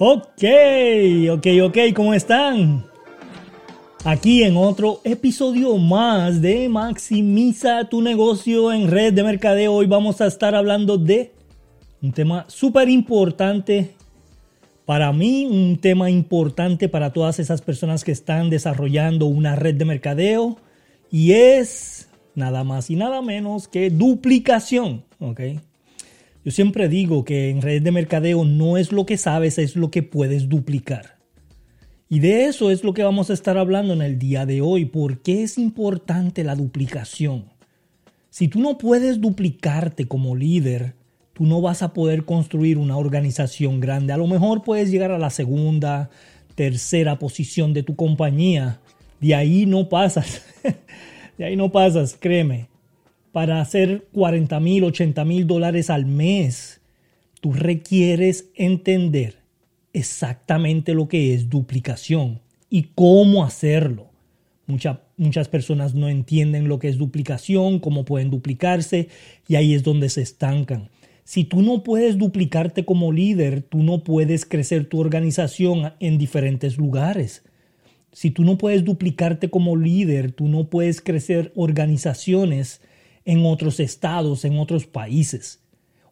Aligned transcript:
Ok, 0.00 0.44
ok, 1.28 1.46
ok, 1.64 1.78
¿cómo 1.92 2.14
están? 2.14 2.84
Aquí 4.04 4.44
en 4.44 4.56
otro 4.56 5.00
episodio 5.02 5.76
más 5.76 6.40
de 6.40 6.68
Maximiza 6.68 7.88
tu 7.88 8.00
negocio 8.00 8.72
en 8.72 8.88
red 8.88 9.12
de 9.12 9.24
mercadeo. 9.24 9.74
Hoy 9.74 9.86
vamos 9.88 10.20
a 10.20 10.28
estar 10.28 10.54
hablando 10.54 10.98
de 10.98 11.32
un 12.00 12.12
tema 12.12 12.44
súper 12.46 12.88
importante 12.88 13.96
para 14.86 15.12
mí, 15.12 15.46
un 15.46 15.78
tema 15.78 16.08
importante 16.08 16.88
para 16.88 17.12
todas 17.12 17.40
esas 17.40 17.60
personas 17.60 18.04
que 18.04 18.12
están 18.12 18.50
desarrollando 18.50 19.26
una 19.26 19.56
red 19.56 19.74
de 19.74 19.84
mercadeo 19.84 20.58
y 21.10 21.32
es 21.32 22.08
nada 22.36 22.62
más 22.62 22.88
y 22.88 22.94
nada 22.94 23.20
menos 23.20 23.66
que 23.66 23.90
duplicación. 23.90 25.02
¿ok? 25.18 25.40
Yo 26.48 26.52
siempre 26.52 26.88
digo 26.88 27.26
que 27.26 27.50
en 27.50 27.60
redes 27.60 27.84
de 27.84 27.92
mercadeo 27.92 28.42
no 28.46 28.78
es 28.78 28.90
lo 28.90 29.04
que 29.04 29.18
sabes, 29.18 29.58
es 29.58 29.76
lo 29.76 29.90
que 29.90 30.02
puedes 30.02 30.48
duplicar. 30.48 31.18
Y 32.08 32.20
de 32.20 32.46
eso 32.46 32.70
es 32.70 32.84
lo 32.84 32.94
que 32.94 33.02
vamos 33.02 33.28
a 33.28 33.34
estar 33.34 33.58
hablando 33.58 33.92
en 33.92 34.00
el 34.00 34.18
día 34.18 34.46
de 34.46 34.62
hoy. 34.62 34.86
¿Por 34.86 35.20
qué 35.20 35.42
es 35.42 35.58
importante 35.58 36.44
la 36.44 36.54
duplicación? 36.54 37.50
Si 38.30 38.48
tú 38.48 38.60
no 38.60 38.78
puedes 38.78 39.20
duplicarte 39.20 40.08
como 40.08 40.34
líder, 40.34 40.94
tú 41.34 41.44
no 41.44 41.60
vas 41.60 41.82
a 41.82 41.92
poder 41.92 42.24
construir 42.24 42.78
una 42.78 42.96
organización 42.96 43.78
grande. 43.78 44.14
A 44.14 44.16
lo 44.16 44.26
mejor 44.26 44.62
puedes 44.62 44.90
llegar 44.90 45.10
a 45.10 45.18
la 45.18 45.28
segunda, 45.28 46.08
tercera 46.54 47.18
posición 47.18 47.74
de 47.74 47.82
tu 47.82 47.94
compañía. 47.94 48.80
De 49.20 49.34
ahí 49.34 49.66
no 49.66 49.90
pasas. 49.90 50.46
de 51.36 51.44
ahí 51.44 51.56
no 51.56 51.70
pasas, 51.70 52.16
créeme 52.18 52.68
para 53.32 53.60
hacer 53.60 54.08
40 54.12 54.60
mil, 54.60 54.84
80 54.84 55.24
mil 55.24 55.46
dólares 55.46 55.90
al 55.90 56.06
mes, 56.06 56.80
tú 57.40 57.52
requieres 57.52 58.50
entender 58.54 59.38
exactamente 59.92 60.94
lo 60.94 61.08
que 61.08 61.34
es 61.34 61.48
duplicación 61.48 62.40
y 62.70 62.88
cómo 62.94 63.44
hacerlo. 63.44 64.08
muchas 65.16 65.48
personas 65.48 65.94
no 65.94 66.08
entienden 66.08 66.68
lo 66.68 66.78
que 66.78 66.88
es 66.88 66.98
duplicación, 66.98 67.78
cómo 67.78 68.04
pueden 68.04 68.30
duplicarse 68.30 69.08
y 69.46 69.54
ahí 69.56 69.74
es 69.74 69.82
donde 69.82 70.08
se 70.10 70.22
estancan. 70.22 70.90
Si 71.24 71.44
tú 71.44 71.62
no 71.62 71.82
puedes 71.82 72.16
duplicarte 72.16 72.84
como 72.84 73.12
líder, 73.12 73.62
tú 73.62 73.82
no 73.82 74.02
puedes 74.02 74.46
crecer 74.46 74.86
tu 74.86 74.98
organización 74.98 75.92
en 76.00 76.16
diferentes 76.16 76.78
lugares. 76.78 77.42
Si 78.12 78.30
tú 78.30 78.44
no 78.44 78.56
puedes 78.56 78.84
duplicarte 78.84 79.50
como 79.50 79.76
líder, 79.76 80.32
tú 80.32 80.48
no 80.48 80.70
puedes 80.70 81.00
crecer 81.00 81.52
organizaciones 81.54 82.80
en 83.28 83.44
otros 83.44 83.78
estados, 83.78 84.46
en 84.46 84.58
otros 84.58 84.86
países. 84.86 85.60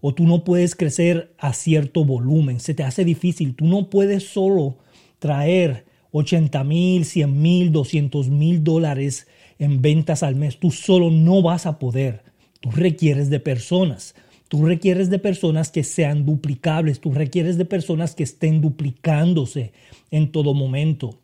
O 0.02 0.12
tú 0.12 0.26
no 0.26 0.44
puedes 0.44 0.74
crecer 0.74 1.34
a 1.38 1.54
cierto 1.54 2.04
volumen, 2.04 2.60
se 2.60 2.74
te 2.74 2.82
hace 2.82 3.06
difícil. 3.06 3.54
Tú 3.54 3.64
no 3.64 3.88
puedes 3.88 4.28
solo 4.28 4.76
traer 5.18 5.86
80 6.12 6.62
mil, 6.64 7.06
100 7.06 7.40
mil, 7.40 7.72
200 7.72 8.28
mil 8.28 8.62
dólares 8.62 9.28
en 9.58 9.80
ventas 9.80 10.22
al 10.22 10.36
mes. 10.36 10.58
Tú 10.58 10.70
solo 10.70 11.10
no 11.10 11.40
vas 11.40 11.64
a 11.64 11.78
poder. 11.78 12.22
Tú 12.60 12.70
requieres 12.70 13.30
de 13.30 13.40
personas. 13.40 14.14
Tú 14.48 14.66
requieres 14.66 15.08
de 15.08 15.18
personas 15.18 15.70
que 15.70 15.84
sean 15.84 16.26
duplicables. 16.26 17.00
Tú 17.00 17.12
requieres 17.12 17.56
de 17.56 17.64
personas 17.64 18.14
que 18.14 18.24
estén 18.24 18.60
duplicándose 18.60 19.72
en 20.10 20.32
todo 20.32 20.52
momento. 20.52 21.18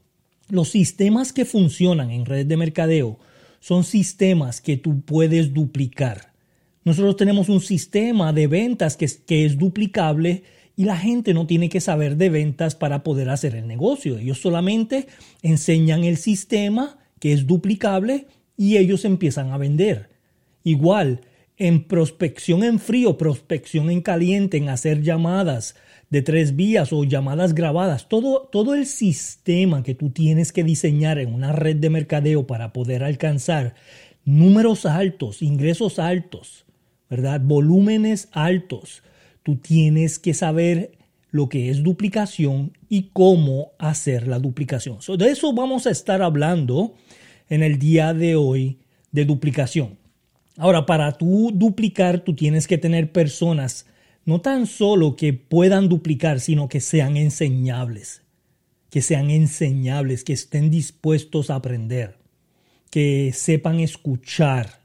Los 0.49 0.71
sistemas 0.71 1.35
que 1.35 1.45
funcionan 1.45 2.11
en 2.11 2.25
redes 2.25 2.49
de 2.49 2.57
mercadeo 2.57 3.19
son 3.63 3.85
sistemas 3.85 4.61
que 4.61 4.77
tú 4.77 5.03
puedes 5.03 5.55
duplicar. 5.55 6.33
Nosotros 6.85 7.17
tenemos 7.17 7.49
un 7.49 7.61
sistema 7.61 8.33
de 8.33 8.49
ventas 8.49 8.97
que 8.97 9.45
es, 9.45 9.57
duplicable 9.57 10.43
y 10.75 10.85
la 10.85 10.97
gente 10.97 11.33
no 11.33 11.47
tiene 11.47 11.69
que 11.69 11.81
saber 11.81 12.17
de 12.17 12.29
ventas 12.29 12.75
para 12.75 13.05
poder 13.05 13.31
hacer 13.31 13.55
el 13.55 13.69
negocio. 13.69 14.19
Ellos 14.19 14.41
solamente 14.41 15.07
enseñan 15.43 16.03
el 16.03 16.17
sistema 16.17 16.99
que 17.21 17.33
es 17.33 17.47
duplicable 17.47 18.27
y 18.57 18.79
ellos 18.79 19.05
empiezan 19.05 19.53
a 19.53 19.59
vender. 19.59 20.11
Igual, 20.65 21.21
en 21.57 21.85
prospección 21.85 22.65
en 22.65 22.81
frío, 22.81 23.17
prospección 23.17 23.91
en 23.91 24.01
caliente, 24.01 24.57
en 24.57 24.71
hacer 24.71 25.03
llamadas, 25.03 25.77
de 26.13 26.21
tres 26.21 26.57
vías 26.57 26.93
o 26.93 27.05
llamadas 27.05 27.55
grabadas, 27.55 28.07
todo, 28.07 28.47
todo 28.53 28.75
el 28.75 28.85
sistema 28.85 29.83
que 29.83 29.95
tú 29.95 30.11
tienes 30.11 30.53
que 30.53 30.63
diseñar 30.63 31.19
en 31.19 31.33
una 31.33 31.53
red 31.53 31.77
de 31.77 31.89
mercadeo 31.89 32.47
para 32.47 32.75
poder 32.75 33.03
alcanzar 33.03 33.75
números 34.27 34.85
altos, 34.85 35.41
ingresos 35.41 35.99
altos, 35.99 36.67
¿verdad? 37.09 37.41
Volúmenes 37.43 38.29
altos. 38.33 39.03
Tú 39.43 39.57
tienes 39.57 40.19
que 40.19 40.35
saber 40.35 40.99
lo 41.31 41.49
que 41.49 41.71
es 41.71 41.83
duplicación 41.83 42.77
y 42.91 43.09
cómo 43.15 43.73
hacer 43.79 44.29
la 44.29 44.39
duplicación. 44.39 44.99
de 45.17 45.31
eso 45.31 45.55
vamos 45.55 45.87
a 45.87 45.91
estar 45.91 46.21
hablando 46.21 46.93
en 47.49 47.63
el 47.63 47.79
día 47.79 48.13
de 48.13 48.37
hoy 48.37 48.81
de 49.13 49.25
duplicación. 49.25 49.97
Ahora, 50.59 50.85
para 50.85 51.13
tú 51.13 51.53
duplicar, 51.55 52.21
tú 52.21 52.35
tienes 52.35 52.69
que 52.69 52.77
tener 52.77 53.13
personas 53.13 53.87
no 54.25 54.41
tan 54.41 54.67
solo 54.67 55.17
que 55.17 55.33
puedan 55.33 55.89
duplicar, 55.89 56.41
sino 56.41 56.69
que 56.69 56.81
sean 56.81 57.17
enseñables, 57.17 58.23
que 58.91 59.03
sean 59.03 59.31
enseñables, 59.31 60.25
que 60.25 60.33
estén 60.33 60.71
dispuestos 60.71 61.51
a 61.51 61.57
aprender, 61.57 62.19
que 62.91 63.33
sepan 63.35 63.81
escuchar, 63.81 64.83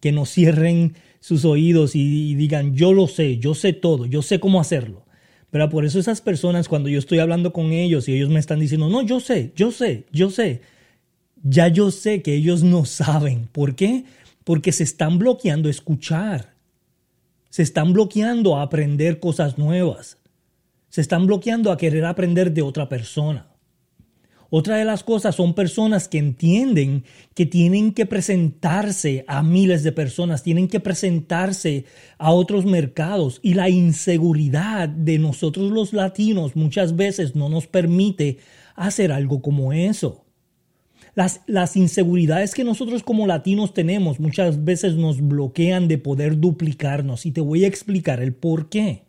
que 0.00 0.12
no 0.12 0.26
cierren 0.26 0.96
sus 1.20 1.44
oídos 1.44 1.96
y, 1.96 2.34
digan, 2.34 2.74
yo 2.74 2.92
lo 2.92 3.08
sé, 3.08 3.38
yo 3.38 3.54
sé 3.54 3.72
todo, 3.72 4.04
yo 4.04 4.20
sé 4.20 4.40
cómo 4.40 4.60
hacerlo. 4.60 5.06
Pero 5.50 5.70
por 5.70 5.84
eso 5.84 5.98
esas 5.98 6.20
personas, 6.20 6.68
cuando 6.68 6.88
yo 6.88 6.98
estoy 6.98 7.20
hablando 7.20 7.52
con 7.52 7.72
ellos 7.72 8.08
y 8.08 8.14
ellos 8.14 8.28
me 8.28 8.40
están 8.40 8.58
diciendo, 8.58 8.88
no, 8.90 9.02
yo 9.02 9.20
sé, 9.20 9.52
yo 9.54 9.70
sé, 9.70 10.04
yo 10.12 10.30
sé, 10.30 10.60
ya 11.42 11.68
yo 11.68 11.90
sé 11.90 12.22
que 12.22 12.34
ellos 12.34 12.62
no 12.64 12.84
saben. 12.84 13.48
¿Por 13.52 13.76
qué? 13.76 14.04
Porque 14.42 14.72
se 14.72 14.82
están 14.82 15.18
bloqueando 15.18 15.68
escuchar 15.68 16.53
se 17.54 17.62
están 17.62 17.92
bloqueando 17.92 18.56
a 18.56 18.62
aprender 18.62 19.20
cosas 19.20 19.58
nuevas. 19.58 20.18
Se 20.88 21.00
están 21.00 21.24
bloqueando 21.28 21.70
a 21.70 21.76
querer 21.76 22.04
aprender 22.04 22.52
de 22.52 22.62
otra 22.62 22.88
persona. 22.88 23.46
Otra 24.50 24.76
de 24.76 24.84
las 24.84 25.04
cosas 25.04 25.36
son 25.36 25.54
personas 25.54 26.08
que 26.08 26.18
entienden 26.18 27.04
que 27.32 27.46
tienen 27.46 27.92
que 27.92 28.06
presentarse 28.06 29.24
a 29.28 29.44
miles 29.44 29.84
de 29.84 29.92
personas, 29.92 30.42
tienen 30.42 30.66
que 30.66 30.80
presentarse 30.80 31.84
a 32.18 32.32
otros 32.32 32.64
mercados 32.64 33.38
y 33.40 33.54
la 33.54 33.68
inseguridad 33.68 34.88
de 34.88 35.20
nosotros 35.20 35.70
los 35.70 35.92
latinos 35.92 36.56
muchas 36.56 36.96
veces 36.96 37.36
no 37.36 37.48
nos 37.48 37.68
permite 37.68 38.38
hacer 38.74 39.12
algo 39.12 39.40
como 39.42 39.72
eso. 39.72 40.23
Las, 41.14 41.76
inseguridades 41.76 42.54
que 42.54 42.64
nosotros 42.64 43.04
como 43.04 43.26
latinos 43.26 43.72
tenemos 43.72 44.18
muchas 44.18 44.64
veces 44.64 44.94
nos 44.96 45.20
bloquean 45.20 45.86
de 45.86 45.98
poder 45.98 46.40
duplicarnos 46.40 47.24
y 47.24 47.30
te 47.30 47.40
voy 47.40 47.64
a 47.64 47.68
explicar 47.68 48.20
el 48.20 48.34
por 48.34 48.68
qué. 48.68 49.02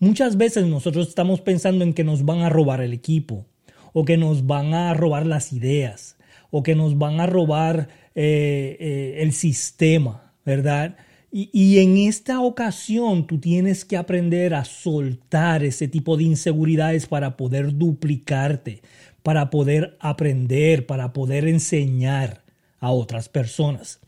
Muchas 0.00 0.36
veces 0.36 0.66
nosotros 0.66 1.08
estamos 1.08 1.40
pensando 1.40 1.84
en 1.84 1.94
que 1.94 2.02
nos 2.02 2.24
van 2.24 2.40
a 2.40 2.48
robar 2.48 2.80
el 2.80 2.92
equipo 2.92 3.46
o 3.92 4.04
que 4.04 4.16
nos 4.16 4.48
van 4.48 4.74
a 4.74 4.92
robar 4.94 5.26
las 5.26 5.52
ideas 5.52 6.16
o 6.50 6.64
que 6.64 6.74
nos 6.74 6.98
van 6.98 7.20
a 7.20 7.26
robar 7.26 7.88
eh, 8.16 8.76
eh, 8.80 9.22
el 9.22 9.32
sistema, 9.32 10.32
¿verdad? 10.44 10.96
Y, 11.30 11.48
y, 11.52 11.78
en 11.78 11.96
esta 11.96 12.40
ocasión 12.40 13.26
tú 13.26 13.38
tienes 13.38 13.86
que 13.86 13.96
aprender 13.96 14.52
a 14.52 14.66
soltar 14.66 15.64
ese 15.64 15.88
tipo 15.88 16.18
de 16.18 16.24
inseguridades 16.24 17.06
para 17.06 17.38
poder 17.38 17.78
duplicarte, 17.78 18.82
para 19.22 19.50
poder 19.50 19.96
aprender, 20.00 20.86
para 20.86 21.12
poder 21.12 21.46
enseñar 21.46 22.42
a 22.80 22.90
otras 22.90 23.28
personas. 23.28 24.00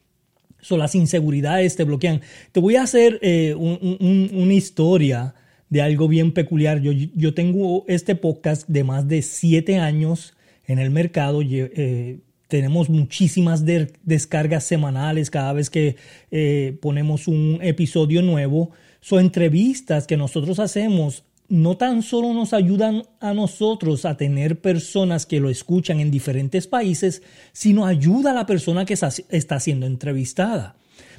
So, 0.60 0.76
las 0.76 0.94
inseguridades 0.94 1.76
te 1.76 1.84
bloquean. 1.84 2.22
Te 2.52 2.60
voy 2.60 2.76
a 2.76 2.82
hacer 2.82 3.19
eh, 3.22 3.55
una 3.55 4.55
historia 4.55 5.34
de 5.69 5.82
algo 5.82 6.08
bien 6.08 6.32
peculiar. 6.32 6.81
Yo, 6.81 7.34
tengo 7.34 7.84
este 7.87 8.14
podcast 8.14 8.66
de 8.69 8.82
más 8.82 9.06
de 9.06 9.22
siete 9.22 9.78
años 9.78 10.34
en 10.66 10.78
el 10.78 10.90
mercado. 10.90 11.43
Eh, 11.43 12.20
tenemos 12.49 12.88
muchísimas 12.88 13.64
descargas 13.64 14.64
semanales 14.64 15.31
cada 15.31 15.52
vez 15.52 15.69
que 15.69 15.96
eh, 16.31 16.78
ponemos 16.81 17.28
un 17.28 17.58
episodio 17.61 18.22
nuevo. 18.22 18.70
Son 19.00 19.20
entrevistas 19.20 20.06
que 20.06 20.16
nosotros 20.16 20.58
hacemos 20.61 21.25
no 21.54 21.76
tan 21.76 22.02
solo 22.02 22.34
nos 22.34 22.52
ayudan 22.52 23.04
a 23.20 23.32
nosotros 23.32 24.04
a 24.04 24.16
tener 24.16 24.60
personas 24.60 25.24
que 25.24 25.38
lo 25.38 25.48
escuchan 25.48 26.00
en 26.00 26.10
diferentes 26.10 26.66
países, 26.66 27.22
sino 27.52 27.86
ayuda 27.86 28.32
a 28.32 28.34
la 28.34 28.44
persona 28.44 28.84
que 28.84 28.94
está 28.94 29.60
siendo 29.60 29.86
entrevistada. 29.86 30.76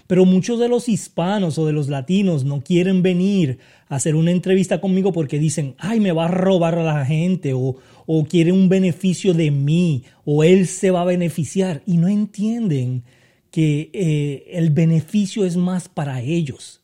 Pero 0.07 0.25
muchos 0.25 0.59
de 0.59 0.67
los 0.67 0.89
hispanos 0.89 1.57
o 1.57 1.65
de 1.65 1.73
los 1.73 1.87
latinos 1.87 2.43
no 2.43 2.61
quieren 2.61 3.01
venir 3.01 3.59
a 3.87 3.95
hacer 3.95 4.15
una 4.15 4.31
entrevista 4.31 4.81
conmigo 4.81 5.13
porque 5.13 5.39
dicen, 5.39 5.75
ay, 5.79 5.99
me 5.99 6.11
va 6.11 6.25
a 6.25 6.31
robar 6.31 6.77
a 6.77 6.83
la 6.83 7.05
gente 7.05 7.53
o, 7.53 7.77
o 8.05 8.25
quiere 8.25 8.51
un 8.51 8.67
beneficio 8.67 9.33
de 9.33 9.51
mí 9.51 10.03
o 10.25 10.43
él 10.43 10.67
se 10.67 10.91
va 10.91 11.01
a 11.01 11.05
beneficiar 11.05 11.81
y 11.87 11.97
no 11.97 12.07
entienden 12.07 13.03
que 13.51 13.89
eh, 13.93 14.51
el 14.51 14.69
beneficio 14.69 15.45
es 15.45 15.55
más 15.55 15.87
para 15.87 16.21
ellos 16.21 16.81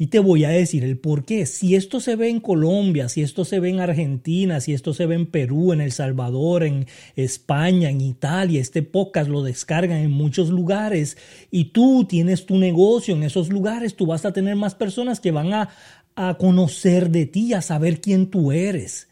Y 0.00 0.06
te 0.06 0.20
voy 0.20 0.44
a 0.44 0.50
decir 0.50 0.84
el 0.84 0.96
por 0.96 1.24
qué. 1.24 1.44
Si 1.44 1.74
esto 1.74 1.98
se 1.98 2.14
ve 2.14 2.28
en 2.28 2.38
Colombia, 2.38 3.08
si 3.08 3.22
esto 3.22 3.44
se 3.44 3.58
ve 3.58 3.70
en 3.70 3.80
Argentina, 3.80 4.60
si 4.60 4.72
esto 4.72 4.94
se 4.94 5.06
ve 5.06 5.16
en 5.16 5.26
Perú, 5.26 5.72
en 5.72 5.80
El 5.80 5.90
Salvador, 5.90 6.62
en 6.62 6.86
España, 7.16 7.90
en 7.90 8.00
Italia, 8.00 8.60
este 8.60 8.84
podcast 8.84 9.28
lo 9.28 9.42
descargan 9.42 9.98
en 9.98 10.12
muchos 10.12 10.50
lugares 10.50 11.18
y 11.50 11.66
tú 11.66 12.06
tienes 12.08 12.46
tu 12.46 12.58
negocio 12.58 13.16
en 13.16 13.24
esos 13.24 13.48
lugares, 13.48 13.96
tú 13.96 14.06
vas 14.06 14.24
a 14.24 14.32
tener 14.32 14.54
más 14.54 14.76
personas 14.76 15.18
que 15.18 15.32
van 15.32 15.52
a, 15.52 15.70
a 16.14 16.38
conocer 16.38 17.10
de 17.10 17.26
ti, 17.26 17.52
a 17.52 17.60
saber 17.60 18.00
quién 18.00 18.30
tú 18.30 18.52
eres. 18.52 19.08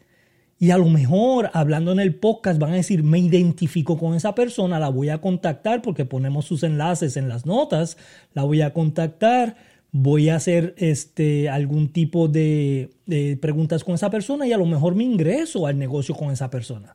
Y 0.59 0.71
a 0.71 0.79
lo 0.79 0.87
mejor 0.87 1.51
hablando 1.53 1.91
en 1.91 2.01
el 2.01 2.15
podcast 2.15 2.61
van 2.61 2.73
a 2.73 2.77
decir, 2.77 3.03
me 3.03 3.19
identifico 3.19 3.99
con 3.99 4.15
esa 4.15 4.37
persona, 4.37 4.79
la 4.79 4.89
voy 4.89 5.09
a 5.09 5.21
contactar 5.21 5.83
porque 5.83 6.05
ponemos 6.05 6.47
sus 6.47 6.63
enlaces 6.63 7.17
en 7.17 7.29
las 7.29 7.45
notas, 7.45 7.99
la 8.35 8.45
voy 8.45 8.63
a 8.63 8.73
contactar 8.73 9.57
voy 9.93 10.29
a 10.29 10.37
hacer 10.37 10.75
este, 10.79 11.49
algún 11.49 11.89
tipo 11.89 12.29
de, 12.29 12.91
preguntas 13.41 13.85
con 13.85 13.95
esa 13.95 14.11
persona 14.11 14.47
y 14.47 14.53
a 14.53 14.59
lo 14.59 14.67
mejor 14.67 14.95
me 14.95 15.05
ingreso 15.05 15.67
al 15.67 15.79
negocio 15.79 16.15
con 16.15 16.31
esa 16.31 16.51
persona. 16.51 16.95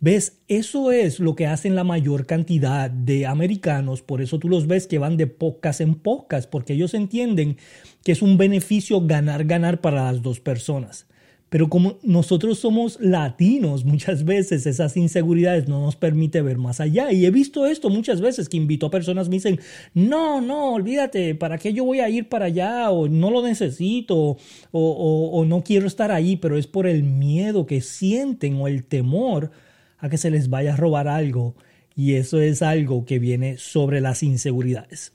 ¿Ves? 0.00 0.40
Eso 0.48 0.90
es 0.90 1.20
lo 1.20 1.36
que 1.36 1.46
hacen 1.46 1.76
la 1.76 1.84
mayor 1.84 2.26
cantidad 2.26 2.90
de 2.90 3.24
americanos. 3.24 4.02
Por 4.02 4.20
eso 4.20 4.40
tú 4.40 4.48
los 4.48 4.66
ves 4.66 4.88
que 4.88 4.98
van 4.98 5.16
de 5.16 5.28
pocas 5.28 5.80
en 5.80 5.94
pocas, 5.94 6.48
porque 6.48 6.72
ellos 6.72 6.94
entienden 6.94 7.56
que 8.02 8.10
es 8.10 8.20
un 8.20 8.36
beneficio 8.36 9.00
ganar, 9.06 9.44
ganar 9.44 9.80
para 9.80 10.10
las 10.10 10.20
dos 10.20 10.40
personas. 10.40 11.06
Pero 11.52 11.68
como 11.68 11.98
nosotros 12.02 12.60
somos 12.60 12.98
latinos, 12.98 13.84
muchas 13.84 14.24
veces 14.24 14.64
esas 14.64 14.96
inseguridades 14.96 15.68
no 15.68 15.82
nos 15.82 15.96
permite 15.96 16.40
ver 16.40 16.56
más 16.56 16.80
allá. 16.80 17.12
Y 17.12 17.26
he 17.26 17.30
visto 17.30 17.66
esto 17.66 17.90
muchas 17.90 18.22
veces 18.22 18.48
que 18.48 18.56
invito 18.56 18.86
a 18.86 18.90
personas 18.90 19.28
me 19.28 19.34
dicen, 19.34 19.60
no, 19.92 20.40
no, 20.40 20.72
olvídate, 20.72 21.34
¿para 21.34 21.58
qué 21.58 21.74
yo 21.74 21.84
voy 21.84 22.00
a 22.00 22.08
ir 22.08 22.30
para 22.30 22.46
allá? 22.46 22.90
O 22.90 23.06
no 23.06 23.30
lo 23.30 23.42
necesito, 23.42 24.38
o, 24.70 25.30
o 25.30 25.44
no 25.44 25.62
quiero 25.62 25.86
estar 25.86 26.10
ahí, 26.10 26.36
pero 26.36 26.56
es 26.56 26.66
por 26.66 26.86
el 26.86 27.02
miedo 27.02 27.66
que 27.66 27.82
sienten 27.82 28.56
o 28.56 28.66
el 28.66 28.82
temor 28.82 29.50
a 29.98 30.08
que 30.08 30.16
se 30.16 30.30
les 30.30 30.48
vaya 30.48 30.72
a 30.72 30.76
robar 30.76 31.06
algo. 31.06 31.54
Y 31.94 32.14
eso 32.14 32.40
es 32.40 32.62
algo 32.62 33.04
que 33.04 33.18
viene 33.18 33.58
sobre 33.58 34.00
las 34.00 34.22
inseguridades 34.22 35.12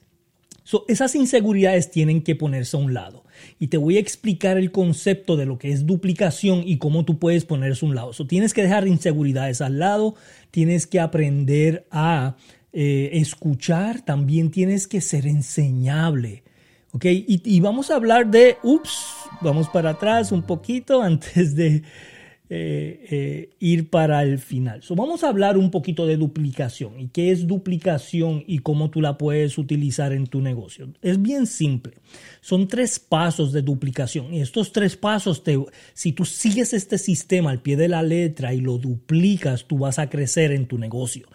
esas 0.87 1.15
inseguridades 1.15 1.91
tienen 1.91 2.21
que 2.21 2.35
ponerse 2.35 2.77
a 2.77 2.79
un 2.79 2.93
lado. 2.93 3.23
Y 3.59 3.67
te 3.67 3.77
voy 3.77 3.97
a 3.97 3.99
explicar 3.99 4.57
el 4.57 4.71
concepto 4.71 5.37
de 5.37 5.45
lo 5.45 5.57
que 5.57 5.71
es 5.71 5.85
duplicación 5.85 6.63
y 6.65 6.77
cómo 6.77 7.05
tú 7.05 7.19
puedes 7.19 7.45
ponerse 7.45 7.85
a 7.85 7.89
un 7.89 7.95
lado. 7.95 8.11
tienes 8.27 8.53
que 8.53 8.63
dejar 8.63 8.87
inseguridades 8.87 9.61
al 9.61 9.79
lado, 9.79 10.15
tienes 10.51 10.87
que 10.87 10.99
aprender 10.99 11.87
a 11.91 12.35
eh, 12.73 13.11
escuchar, 13.13 14.01
también 14.01 14.51
tienes 14.51 14.87
que 14.87 15.01
ser 15.01 15.27
enseñable. 15.27 16.43
¿Ok? 16.93 17.05
y 17.05 17.59
vamos 17.59 17.91
a 17.91 17.95
hablar 17.95 18.31
de, 18.31 18.57
ups, 18.63 19.05
vamos 19.41 19.67
para 19.69 19.91
atrás 19.91 20.31
un 20.31 20.41
poquito 20.41 21.01
antes 21.01 21.55
de 21.55 21.83
eh, 22.49 23.07
eh, 23.09 23.49
ir 23.59 23.89
para 23.89 24.23
el 24.23 24.39
final. 24.39 24.81
vamos 24.91 25.23
a 25.23 25.29
hablar 25.29 25.57
un 25.57 25.69
poquito 25.69 26.05
de 26.05 26.15
duplicación 26.15 26.99
y 26.99 27.09
qué 27.09 27.31
es 27.31 27.45
duplicación 27.45 28.44
y 28.47 28.59
cómo 28.59 28.89
tú 28.89 29.01
la 29.01 29.17
puedes 29.17 29.57
utilizar 29.57 30.13
en 30.13 30.27
tu 30.27 30.41
negocio. 30.41 30.89
Es 31.01 31.21
bien 31.21 31.45
simple. 31.45 31.97
Son 32.39 32.67
tres 32.67 32.99
pasos 32.99 33.51
de 33.51 33.61
duplicación 33.61 34.33
y 34.33 34.41
estos 34.41 34.71
tres 34.71 34.95
pasos, 34.95 35.44
te, 35.44 35.59
si 35.94 36.13
tú 36.13 36.23
sigues 36.23 36.73
este 36.73 36.97
sistema 36.97 37.51
al 37.51 37.61
pie 37.61 37.75
de 37.75 37.89
la 37.89 38.01
letra 38.01 38.53
y 38.53 38.61
lo 38.61 38.77
duplicas, 38.77 39.65
tú 39.65 39.79
vas 39.79 40.00
a 40.00 40.09
crecer 40.09 40.51
en 40.51 40.67
tu 40.67 40.77
negocio. 40.77 41.27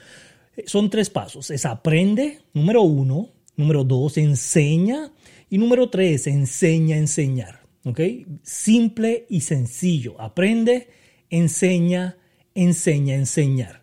Eh, 0.57 0.65
son 0.67 0.91
tres 0.91 1.11
pasos. 1.11 1.51
Es 1.51 1.67
aprende, 1.67 2.41
número 2.55 2.83
uno. 2.83 3.31
Número 3.57 3.85
dos, 3.85 4.17
enseña. 4.17 5.13
Y 5.51 5.59
número 5.59 5.91
tres, 5.91 6.27
enseña 6.27 6.97
a 6.97 7.01
enseñar. 7.01 7.61
¿Ok? 7.85 8.01
Simple 8.43 9.27
y 9.29 9.43
sencillo. 9.43 10.19
Aprende, 10.21 10.89
enseña, 11.33 12.19
enseña, 12.55 13.15
enseñar. 13.15 13.83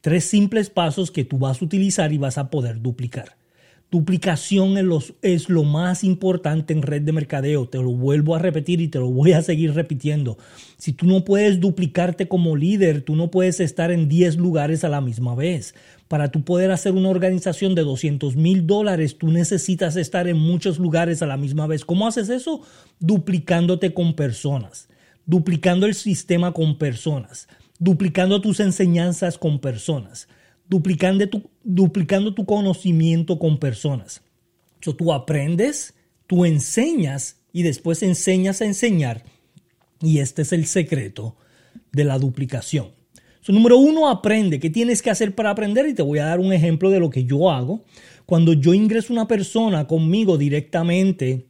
Tres 0.00 0.24
simples 0.24 0.70
pasos 0.70 1.10
que 1.10 1.24
tú 1.24 1.36
vas 1.36 1.60
a 1.60 1.64
utilizar 1.64 2.12
y 2.12 2.18
vas 2.18 2.38
a 2.38 2.50
poder 2.50 2.80
duplicar. 2.80 3.36
Duplicación 3.90 4.76
es, 5.22 5.48
lo 5.48 5.64
más 5.64 6.04
importante 6.04 6.72
en 6.72 6.82
red 6.82 7.02
de 7.02 7.10
mercadeo. 7.10 7.68
Te 7.68 7.78
lo 7.78 7.90
vuelvo 7.90 8.36
a 8.36 8.38
repetir 8.38 8.80
y 8.80 8.86
te 8.86 9.00
lo 9.00 9.10
voy 9.10 9.32
a 9.32 9.42
seguir 9.42 9.74
repitiendo. 9.74 10.38
Si 10.76 10.92
tú 10.92 11.06
no 11.06 11.24
puedes 11.24 11.58
duplicarte 11.58 12.28
como 12.28 12.54
líder, 12.54 13.02
tú 13.02 13.16
no 13.16 13.28
puedes 13.28 13.58
estar 13.58 13.90
en 13.90 14.08
10 14.08 14.36
lugares 14.36 14.84
a 14.84 14.88
la 14.88 15.00
misma 15.00 15.34
vez. 15.34 15.74
Para 16.06 16.30
tú 16.30 16.44
poder 16.44 16.70
hacer 16.70 16.92
una 16.92 17.08
organización 17.08 17.74
de 17.74 17.82
200 17.82 18.36
mil 18.36 18.68
dólares, 18.68 19.18
tú 19.18 19.32
necesitas 19.32 19.96
estar 19.96 20.28
en 20.28 20.38
muchos 20.38 20.78
lugares 20.78 21.22
a 21.22 21.26
la 21.26 21.38
misma 21.38 21.66
vez. 21.66 21.84
¿Cómo 21.84 22.06
haces 22.06 22.28
eso? 22.28 22.62
Duplicándote 23.00 23.94
con 23.94 24.14
personas 24.14 24.88
duplicando 25.28 25.84
el 25.84 25.94
sistema 25.94 26.52
con 26.52 26.78
personas, 26.78 27.48
duplicando 27.78 28.40
tus 28.40 28.60
enseñanzas 28.60 29.36
con 29.36 29.60
personas, 29.60 30.26
duplicando 30.66 31.28
tu, 31.28 31.50
duplicando 31.62 32.32
tu 32.32 32.46
conocimiento 32.46 33.38
con 33.38 33.58
personas. 33.58 34.22
So, 34.80 34.96
tú 34.96 35.12
aprendes, 35.12 35.94
tú 36.26 36.46
enseñas 36.46 37.36
y 37.52 37.62
después 37.62 38.02
enseñas 38.02 38.62
a 38.62 38.64
enseñar. 38.64 39.22
Y 40.00 40.20
este 40.20 40.42
es 40.42 40.54
el 40.54 40.64
secreto 40.64 41.36
de 41.92 42.04
la 42.04 42.18
duplicación. 42.18 42.92
So, 43.42 43.52
número 43.52 43.76
uno, 43.76 44.08
aprende. 44.08 44.58
¿Qué 44.58 44.70
tienes 44.70 45.02
que 45.02 45.10
hacer 45.10 45.34
para 45.34 45.50
aprender? 45.50 45.86
Y 45.88 45.94
te 45.94 46.02
voy 46.02 46.20
a 46.20 46.24
dar 46.24 46.40
un 46.40 46.54
ejemplo 46.54 46.88
de 46.88 47.00
lo 47.00 47.10
que 47.10 47.24
yo 47.24 47.50
hago. 47.50 47.84
Cuando 48.24 48.54
yo 48.54 48.72
ingreso 48.72 49.12
una 49.12 49.28
persona 49.28 49.86
conmigo 49.86 50.38
directamente 50.38 51.47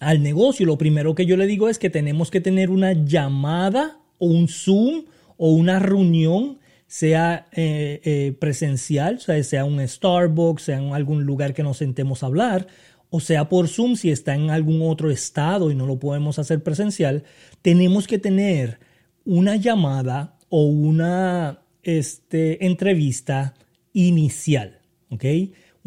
al 0.00 0.22
negocio, 0.22 0.66
lo 0.66 0.78
primero 0.78 1.14
que 1.14 1.26
yo 1.26 1.36
le 1.36 1.46
digo 1.46 1.68
es 1.68 1.78
que 1.78 1.90
tenemos 1.90 2.30
que 2.30 2.40
tener 2.40 2.70
una 2.70 2.92
llamada 2.92 3.98
o 4.18 4.26
un 4.26 4.48
Zoom 4.48 5.04
o 5.36 5.52
una 5.52 5.78
reunión, 5.78 6.58
sea 6.86 7.46
eh, 7.52 8.00
eh, 8.04 8.32
presencial, 8.38 9.20
sea, 9.20 9.64
un 9.64 9.86
Starbucks, 9.86 10.62
sea 10.62 10.78
en 10.78 10.94
algún 10.94 11.24
lugar 11.24 11.52
que 11.52 11.62
nos 11.62 11.78
sentemos 11.78 12.22
a 12.22 12.26
hablar, 12.26 12.66
o 13.10 13.20
sea 13.20 13.48
por 13.48 13.68
Zoom 13.68 13.96
si 13.96 14.10
está 14.10 14.34
en 14.34 14.50
algún 14.50 14.82
otro 14.82 15.10
estado 15.10 15.70
y 15.70 15.74
no 15.74 15.86
lo 15.86 15.98
podemos 15.98 16.38
hacer 16.38 16.62
presencial, 16.62 17.24
tenemos 17.62 18.06
que 18.06 18.18
tener 18.18 18.80
una 19.24 19.56
llamada 19.56 20.38
o 20.48 20.64
una 20.64 21.60
este, 21.82 22.64
entrevista 22.66 23.54
inicial, 23.92 24.80
¿ok? 25.10 25.24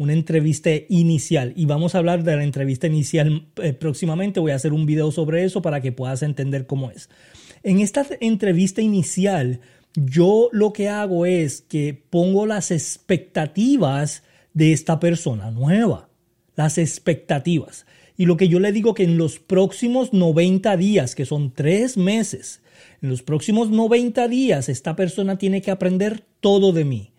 Una 0.02 0.12
entrevista 0.12 0.70
inicial 0.88 1.52
y 1.54 1.66
vamos 1.66 1.94
a 1.94 1.98
hablar 1.98 2.24
de 2.24 2.34
la 2.34 2.42
entrevista 2.42 2.88
inicial 2.88 3.46
eh, 3.62 3.72
próximamente. 3.72 4.40
Voy 4.40 4.50
a 4.50 4.56
hacer 4.56 4.72
un 4.72 4.84
video 4.84 5.12
sobre 5.12 5.44
eso 5.44 5.62
para 5.62 5.80
que 5.80 5.92
puedas 5.92 6.22
entender 6.22 6.66
cómo 6.66 6.90
es. 6.90 7.08
En 7.62 7.78
esta 7.78 8.04
entrevista 8.20 8.82
inicial, 8.82 9.60
yo 9.94 10.48
lo 10.50 10.72
que 10.72 10.88
hago 10.88 11.24
es 11.24 11.60
que 11.62 12.02
pongo 12.10 12.46
las 12.46 12.72
expectativas 12.72 14.24
de 14.54 14.72
esta 14.72 14.98
persona 14.98 15.52
nueva, 15.52 16.08
las 16.56 16.78
expectativas. 16.78 17.86
Y 18.16 18.26
lo 18.26 18.36
que 18.36 18.48
yo 18.48 18.58
le 18.58 18.72
digo 18.72 18.94
que 18.94 19.04
en 19.04 19.18
los 19.18 19.38
próximos 19.38 20.12
90 20.12 20.76
días, 20.76 21.14
que 21.14 21.26
son 21.26 21.52
tres 21.52 21.96
meses, 21.96 22.60
en 23.00 23.08
los 23.08 23.22
próximos 23.22 23.70
90 23.70 24.26
días 24.26 24.68
esta 24.68 24.96
persona 24.96 25.38
tiene 25.38 25.62
que 25.62 25.70
aprender 25.70 26.24
todo 26.40 26.72
de 26.72 26.84
mí 26.84 27.11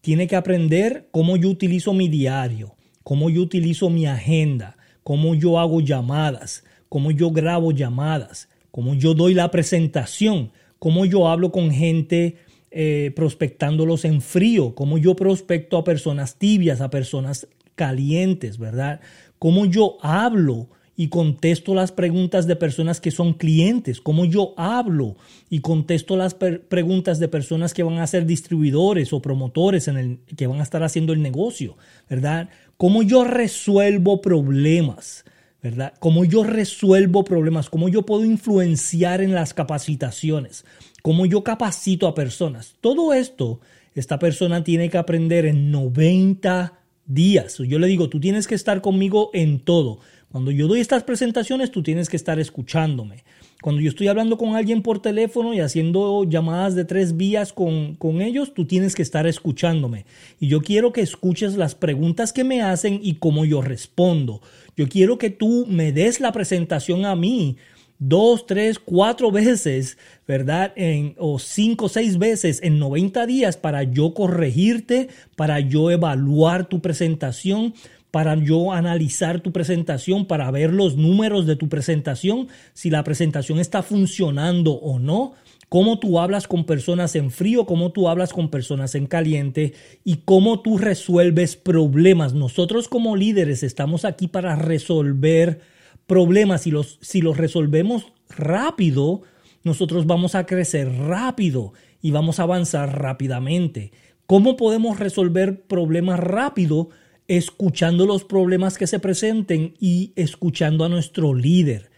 tiene 0.00 0.26
que 0.26 0.36
aprender 0.36 1.08
cómo 1.10 1.36
yo 1.36 1.48
utilizo 1.48 1.92
mi 1.92 2.08
diario, 2.08 2.76
cómo 3.02 3.30
yo 3.30 3.42
utilizo 3.42 3.90
mi 3.90 4.06
agenda, 4.06 4.76
cómo 5.02 5.34
yo 5.34 5.58
hago 5.58 5.80
llamadas, 5.80 6.64
cómo 6.88 7.10
yo 7.10 7.30
grabo 7.30 7.72
llamadas, 7.72 8.48
cómo 8.70 8.94
yo 8.94 9.14
doy 9.14 9.34
la 9.34 9.50
presentación, 9.50 10.52
cómo 10.78 11.04
yo 11.04 11.28
hablo 11.28 11.50
con 11.50 11.70
gente 11.70 12.36
eh, 12.70 13.12
prospectándolos 13.16 14.04
en 14.04 14.20
frío, 14.20 14.74
cómo 14.74 14.98
yo 14.98 15.16
prospecto 15.16 15.78
a 15.78 15.84
personas 15.84 16.36
tibias, 16.36 16.80
a 16.80 16.90
personas 16.90 17.48
calientes, 17.74 18.58
¿verdad? 18.58 19.00
Cómo 19.38 19.66
yo 19.66 19.96
hablo 20.02 20.68
y 21.00 21.10
contesto 21.10 21.76
las 21.76 21.92
preguntas 21.92 22.48
de 22.48 22.56
personas 22.56 23.00
que 23.00 23.12
son 23.12 23.34
clientes, 23.34 24.00
cómo 24.00 24.24
yo 24.24 24.52
hablo 24.56 25.14
y 25.48 25.60
contesto 25.60 26.16
las 26.16 26.34
preguntas 26.34 27.20
de 27.20 27.28
personas 27.28 27.72
que 27.72 27.84
van 27.84 27.98
a 27.98 28.06
ser 28.08 28.26
distribuidores 28.26 29.12
o 29.12 29.22
promotores 29.22 29.86
en 29.86 29.96
el 29.96 30.18
que 30.36 30.48
van 30.48 30.58
a 30.58 30.64
estar 30.64 30.82
haciendo 30.82 31.12
el 31.12 31.22
negocio, 31.22 31.76
¿verdad? 32.10 32.48
Cómo 32.76 33.04
yo 33.04 33.22
resuelvo 33.22 34.20
problemas, 34.20 35.24
¿verdad? 35.62 35.94
Cómo 36.00 36.24
yo 36.24 36.42
resuelvo 36.42 37.22
problemas, 37.22 37.70
cómo 37.70 37.88
yo 37.88 38.04
puedo 38.04 38.24
influenciar 38.24 39.20
en 39.20 39.34
las 39.34 39.54
capacitaciones, 39.54 40.64
cómo 41.02 41.26
yo 41.26 41.44
capacito 41.44 42.08
a 42.08 42.14
personas. 42.16 42.74
Todo 42.80 43.12
esto 43.12 43.60
esta 43.94 44.18
persona 44.18 44.64
tiene 44.64 44.90
que 44.90 44.98
aprender 44.98 45.46
en 45.46 45.70
90 45.70 46.72
días. 47.06 47.58
Yo 47.58 47.78
le 47.78 47.86
digo, 47.86 48.08
tú 48.08 48.18
tienes 48.18 48.48
que 48.48 48.56
estar 48.56 48.80
conmigo 48.80 49.30
en 49.32 49.60
todo 49.60 50.00
Cuando 50.30 50.50
yo 50.50 50.68
doy 50.68 50.80
estas 50.80 51.04
presentaciones, 51.04 51.70
tú 51.70 51.82
tienes 51.82 52.08
que 52.08 52.16
estar 52.16 52.38
escuchándome. 52.38 53.24
Cuando 53.62 53.80
yo 53.80 53.88
estoy 53.88 54.08
hablando 54.08 54.36
con 54.36 54.54
alguien 54.54 54.82
por 54.82 55.00
teléfono 55.00 55.54
y 55.54 55.60
haciendo 55.60 56.24
llamadas 56.24 56.74
de 56.74 56.84
tres 56.84 57.16
vías 57.16 57.52
con, 57.52 57.96
con, 57.96 58.20
ellos, 58.20 58.52
tú 58.54 58.66
tienes 58.66 58.94
que 58.94 59.02
estar 59.02 59.26
escuchándome. 59.26 60.04
Y 60.38 60.48
yo 60.48 60.60
quiero 60.60 60.92
que 60.92 61.00
escuches 61.00 61.56
las 61.56 61.74
preguntas 61.74 62.32
que 62.32 62.44
me 62.44 62.62
hacen 62.62 63.00
y 63.02 63.14
cómo 63.14 63.44
yo 63.44 63.62
respondo. 63.62 64.42
Yo 64.76 64.88
quiero 64.88 65.18
que 65.18 65.30
tú 65.30 65.66
me 65.66 65.92
des 65.92 66.20
la 66.20 66.30
presentación 66.30 67.04
a 67.04 67.16
mí 67.16 67.56
dos, 67.98 68.46
tres, 68.46 68.78
cuatro 68.78 69.30
veces, 69.30 69.98
¿verdad? 70.26 70.72
En, 70.76 71.14
o 71.18 71.38
cinco, 71.38 71.88
seis 71.88 72.18
veces 72.18 72.60
en 72.62 72.78
90 72.78 73.26
días 73.26 73.56
para 73.56 73.82
yo 73.82 74.14
corregirte, 74.14 75.08
para 75.36 75.60
yo 75.60 75.90
evaluar 75.90 76.68
tu 76.68 76.80
presentación, 76.80 77.74
para 78.10 78.34
yo 78.36 78.72
analizar 78.72 79.40
tu 79.40 79.52
presentación, 79.52 80.26
para 80.26 80.50
ver 80.50 80.72
los 80.72 80.96
números 80.96 81.46
de 81.46 81.56
tu 81.56 81.68
presentación, 81.68 82.48
si 82.72 82.90
la 82.90 83.04
presentación 83.04 83.58
está 83.58 83.82
funcionando 83.82 84.72
o 84.72 84.98
no, 84.98 85.34
cómo 85.68 85.98
tú 85.98 86.18
hablas 86.18 86.48
con 86.48 86.64
personas 86.64 87.14
en 87.16 87.30
frío, 87.30 87.66
cómo 87.66 87.92
tú 87.92 88.08
hablas 88.08 88.32
con 88.32 88.48
personas 88.48 88.94
en 88.94 89.06
caliente 89.06 89.74
y 90.04 90.16
cómo 90.24 90.60
tú 90.60 90.78
resuelves 90.78 91.56
problemas. 91.56 92.32
Nosotros 92.32 92.88
como 92.88 93.16
líderes 93.16 93.62
estamos 93.62 94.04
aquí 94.04 94.28
para 94.28 94.56
resolver 94.56 95.60
problemas. 96.06 96.62
Si 96.62 96.70
los, 96.70 96.98
si 97.02 97.20
los 97.20 97.36
resolvemos 97.36 98.12
rápido, 98.30 99.22
nosotros 99.62 100.06
vamos 100.06 100.34
a 100.34 100.46
crecer 100.46 100.90
rápido 100.90 101.74
y 102.00 102.10
vamos 102.10 102.40
a 102.40 102.44
avanzar 102.44 103.02
rápidamente. 103.02 103.92
¿Cómo 104.26 104.56
podemos 104.56 104.98
resolver 104.98 105.62
problemas 105.62 106.20
rápido? 106.20 106.90
Escuchando 107.28 108.06
los 108.06 108.24
problemas 108.24 108.78
que 108.78 108.86
se 108.86 108.98
presenten 108.98 109.74
y 109.78 110.12
escuchando 110.16 110.84
a 110.84 110.88
nuestro 110.88 111.34
líder 111.34 111.90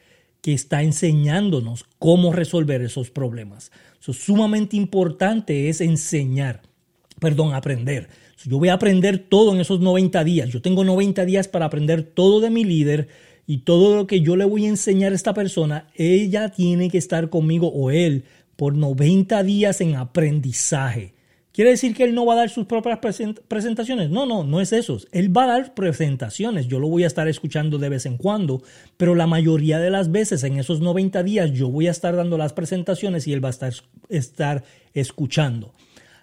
que 0.43 0.53
está 0.53 0.83
enseñándonos 0.83 1.85
cómo 1.99 2.33
resolver 2.33 2.83
esos 2.83 3.11
problemas. 3.11 3.71
Eso 4.01 4.13
sumamente 4.13 4.77
importante 4.77 5.69
es 5.69 5.81
enseñar, 5.81 6.63
perdón, 7.21 7.55
aprender. 7.55 8.09
Yo 8.45 8.59
voy 8.59 8.71
a 8.71 8.75
aprender 8.75 9.19
todo 9.19 9.55
en 9.55 9.61
esos 9.61 9.81
90 9.81 10.25
días. 10.25 10.49
Yo 10.49 10.63
tengo 10.63 10.83
90 10.83 11.25
días 11.27 11.47
para 11.47 11.67
aprender 11.67 12.03
todo 12.03 12.41
de 12.41 12.51
mi 12.51 12.65
líder 12.65 13.09
y 13.47 13.59
todo 13.59 13.97
lo 13.97 14.07
que 14.07 14.21
yo 14.23 14.37
le 14.37 14.47
voy 14.47 14.65
a 14.65 14.71
enseñar 14.71 15.13
a 15.13 15.17
esta 15.17 15.35
persona, 15.35 15.89
ella 15.95 16.49
tiene 16.49 16.89
que 16.89 16.99
estar 16.99 17.31
conmigo 17.31 17.69
o 17.69 17.91
él 17.91 18.25
por 18.57 18.75
90 18.75 19.43
días 19.43 19.81
en 19.81 19.97
aprendizaje. 19.97 21.15
¿Quiere 21.53 21.71
decir 21.71 21.97
que 21.97 22.05
él 22.05 22.15
no 22.15 22.25
va 22.25 22.35
a 22.35 22.37
dar 22.37 22.51
sus 22.51 22.67
propias 22.67 23.01
presentaciones? 23.49 24.09
No, 24.09 24.25
no, 24.25 24.45
no 24.45 24.61
es 24.61 24.73
eso. 24.73 24.99
Él 25.11 25.37
va 25.37 25.45
a 25.45 25.49
dar 25.49 25.75
presentaciones. 25.75 26.69
Yo 26.69 26.79
lo 26.79 26.89
voy 26.89 27.03
a 27.03 27.09
estar 27.09 27.27
escuchando 27.27 27.79
de 27.79 27.89
vez 27.89 28.07
en 28.07 28.19
cuando, 28.19 28.63
pero 28.97 29.17
la 29.17 29.27
mayoría 29.27 29.81
de 29.81 29.91
las 29.91 30.13
veces 30.13 30.45
en 30.45 30.59
esos 30.59 30.81
90 30.81 31.25
días 31.25 31.51
yo 31.53 31.69
voy 31.69 31.89
a 31.89 31.91
estar 31.91 32.15
dando 32.15 32.39
las 32.39 32.53
presentaciones 32.53 33.27
y 33.27 33.33
él 33.33 33.45
va 33.45 33.49
a 33.49 33.51
estar, 33.51 33.73
estar 34.09 34.63
escuchando. 34.95 35.75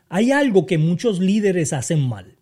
Hay 0.07 0.31
algo 0.31 0.65
que 0.65 0.77
muchos 0.77 1.19
líderes 1.19 1.73
hacen 1.73 2.07
mal. 2.07 2.37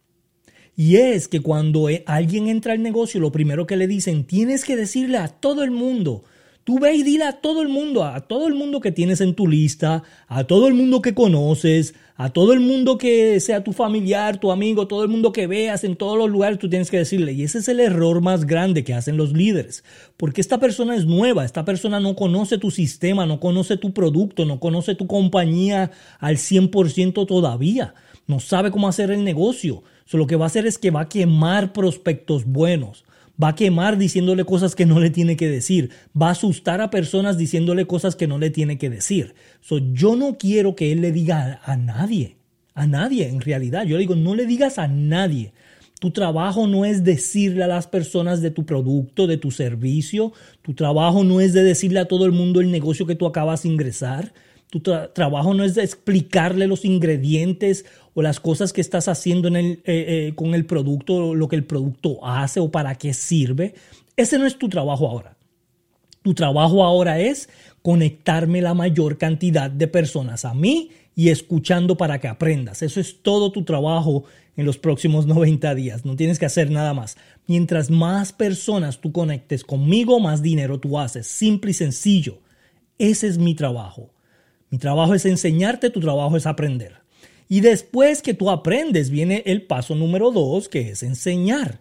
Y 0.75 0.97
es 0.97 1.27
que 1.27 1.39
cuando 1.39 1.89
eh, 1.89 2.03
alguien 2.05 2.47
entra 2.47 2.73
al 2.73 2.83
negocio, 2.83 3.19
lo 3.19 3.31
primero 3.31 3.65
que 3.65 3.77
le 3.77 3.87
dicen, 3.87 4.25
tienes 4.25 4.63
que 4.63 4.75
decirle 4.75 5.17
a 5.17 5.29
todo 5.29 5.63
el 5.63 5.71
mundo, 5.71 6.23
Tú 6.65 6.79
ve 6.79 6.95
y 6.95 7.03
dile 7.03 7.25
a 7.25 7.33
todo 7.41 7.61
el 7.61 7.69
mundo, 7.69 8.03
a 8.03 8.21
todo 8.21 8.47
el 8.47 8.55
mundo 8.55 8.81
que 8.81 8.91
tienes 8.91 9.21
en 9.21 9.35
tu 9.35 9.47
lista, 9.47 10.01
a 10.27 10.45
todo 10.45 10.67
el 10.67 10.73
mundo 10.73 10.99
que 10.99 11.13
conoces, 11.13 11.93
a 12.15 12.31
todo 12.31 12.53
el 12.53 12.59
mundo 12.59 12.97
que 12.97 13.39
sea 13.39 13.63
tu 13.63 13.71
familiar, 13.71 14.39
tu 14.39 14.51
amigo, 14.51 14.87
todo 14.87 15.03
el 15.03 15.09
mundo 15.09 15.31
que 15.31 15.45
veas 15.45 15.83
en 15.83 15.95
todos 15.95 16.17
los 16.17 16.27
lugares, 16.27 16.57
tú 16.57 16.67
tienes 16.67 16.89
que 16.89 16.97
decirle. 16.97 17.33
Y 17.33 17.43
ese 17.43 17.59
es 17.59 17.67
el 17.67 17.79
error 17.79 18.19
más 18.21 18.47
grande 18.47 18.83
que 18.83 18.95
hacen 18.95 19.15
los 19.15 19.31
líderes. 19.31 19.83
Porque 20.17 20.41
esta 20.41 20.57
persona 20.57 20.95
es 20.95 21.05
nueva, 21.05 21.45
esta 21.45 21.65
persona 21.65 21.99
no 21.99 22.15
conoce 22.15 22.57
tu 22.57 22.71
sistema, 22.71 23.27
no 23.27 23.39
conoce 23.39 23.77
tu 23.77 23.93
producto, 23.93 24.43
no 24.45 24.59
conoce 24.59 24.95
tu 24.95 25.05
compañía 25.05 25.91
al 26.17 26.37
100% 26.37 27.27
todavía. 27.27 27.93
No 28.25 28.39
sabe 28.39 28.71
cómo 28.71 28.87
hacer 28.87 29.11
el 29.11 29.23
negocio. 29.23 29.83
So, 30.05 30.17
lo 30.17 30.25
que 30.25 30.35
va 30.35 30.45
a 30.45 30.47
hacer 30.47 30.65
es 30.65 30.79
que 30.79 30.89
va 30.89 31.01
a 31.01 31.09
quemar 31.09 31.73
prospectos 31.73 32.45
buenos 32.45 33.04
va 33.41 33.49
a 33.49 33.55
quemar 33.55 33.97
diciéndole 33.97 34.45
cosas 34.45 34.75
que 34.75 34.85
no 34.85 34.99
le 34.99 35.09
tiene 35.09 35.35
que 35.35 35.49
decir, 35.49 35.91
va 36.19 36.27
a 36.27 36.31
asustar 36.31 36.81
a 36.81 36.89
personas 36.89 37.37
diciéndole 37.37 37.85
cosas 37.85 38.15
que 38.15 38.27
no 38.27 38.37
le 38.37 38.49
tiene 38.49 38.77
que 38.77 38.89
decir. 38.89 39.35
So, 39.61 39.79
yo 39.93 40.15
no 40.15 40.37
quiero 40.37 40.75
que 40.75 40.91
él 40.91 41.01
le 41.01 41.11
diga 41.11 41.61
a, 41.63 41.73
a 41.73 41.77
nadie, 41.77 42.37
a 42.73 42.87
nadie 42.87 43.27
en 43.27 43.41
realidad. 43.41 43.85
Yo 43.85 43.97
le 43.97 44.01
digo, 44.01 44.15
no 44.15 44.35
le 44.35 44.45
digas 44.45 44.79
a 44.79 44.87
nadie. 44.87 45.53
Tu 45.99 46.11
trabajo 46.11 46.67
no 46.67 46.85
es 46.85 47.03
decirle 47.03 47.63
a 47.63 47.67
las 47.67 47.87
personas 47.87 48.41
de 48.41 48.51
tu 48.51 48.65
producto, 48.65 49.27
de 49.27 49.37
tu 49.37 49.51
servicio. 49.51 50.33
Tu 50.61 50.73
trabajo 50.73 51.23
no 51.23 51.39
es 51.39 51.53
de 51.53 51.63
decirle 51.63 51.99
a 51.99 52.07
todo 52.07 52.25
el 52.25 52.31
mundo 52.31 52.59
el 52.59 52.69
negocio 52.69 53.05
que 53.05 53.15
tú 53.15 53.25
acabas 53.25 53.63
de 53.63 53.69
ingresar. 53.69 54.33
Tu 54.75 54.81
trabajo 54.81 55.53
no 55.53 55.63
es 55.63 55.77
explicarle 55.77 56.67
los 56.67 56.83
ingredientes 56.83 57.85
o 58.13 58.21
las 58.21 58.41
cosas 58.41 58.73
que 58.73 58.81
estás 58.81 59.07
haciendo 59.07 59.47
eh, 59.47 59.79
eh, 59.85 60.33
con 60.35 60.53
el 60.53 60.65
producto, 60.65 61.33
lo 61.33 61.47
que 61.47 61.55
el 61.55 61.63
producto 61.63 62.19
hace 62.25 62.59
o 62.59 62.69
para 62.69 62.95
qué 62.95 63.13
sirve. 63.13 63.73
Ese 64.17 64.37
no 64.37 64.45
es 64.45 64.57
tu 64.57 64.67
trabajo 64.67 65.07
ahora. 65.07 65.37
Tu 66.23 66.33
trabajo 66.33 66.83
ahora 66.83 67.21
es 67.21 67.47
conectarme 67.81 68.61
la 68.61 68.73
mayor 68.73 69.17
cantidad 69.17 69.71
de 69.71 69.87
personas 69.87 70.43
a 70.43 70.53
mí 70.53 70.89
y 71.15 71.29
escuchando 71.29 71.95
para 71.95 72.19
que 72.19 72.27
aprendas. 72.27 72.81
Eso 72.81 72.99
es 72.99 73.21
todo 73.21 73.53
tu 73.53 73.63
trabajo 73.63 74.25
en 74.57 74.65
los 74.65 74.77
próximos 74.77 75.25
90 75.25 75.73
días. 75.73 76.03
No 76.03 76.17
tienes 76.17 76.37
que 76.37 76.47
hacer 76.47 76.69
nada 76.69 76.93
más. 76.93 77.15
Mientras 77.47 77.89
más 77.89 78.33
personas 78.33 78.99
tú 78.99 79.13
conectes 79.13 79.63
conmigo, 79.63 80.19
más 80.19 80.41
dinero 80.41 80.81
tú 80.81 80.99
haces. 80.99 81.27
Simple 81.27 81.71
y 81.71 81.75
sencillo. 81.75 82.39
Ese 82.97 83.27
es 83.27 83.37
mi 83.37 83.55
trabajo. 83.55 84.09
Mi 84.75 84.79
trabajo 84.79 85.13
es 85.13 85.25
enseñarte, 85.25 85.89
tu 85.89 86.01
trabajo 86.01 86.35
es 86.35 86.45
aprender. 86.45 86.95
Y 87.47 87.61
después 87.61 88.21
que 88.21 88.33
tú 88.33 88.49
aprendes, 88.49 89.09
viene 89.09 89.41
el 89.45 89.61
paso 89.61 89.95
número 89.95 90.31
dos, 90.31 90.67
que 90.67 90.89
es 90.89 91.01
enseñar. 91.01 91.79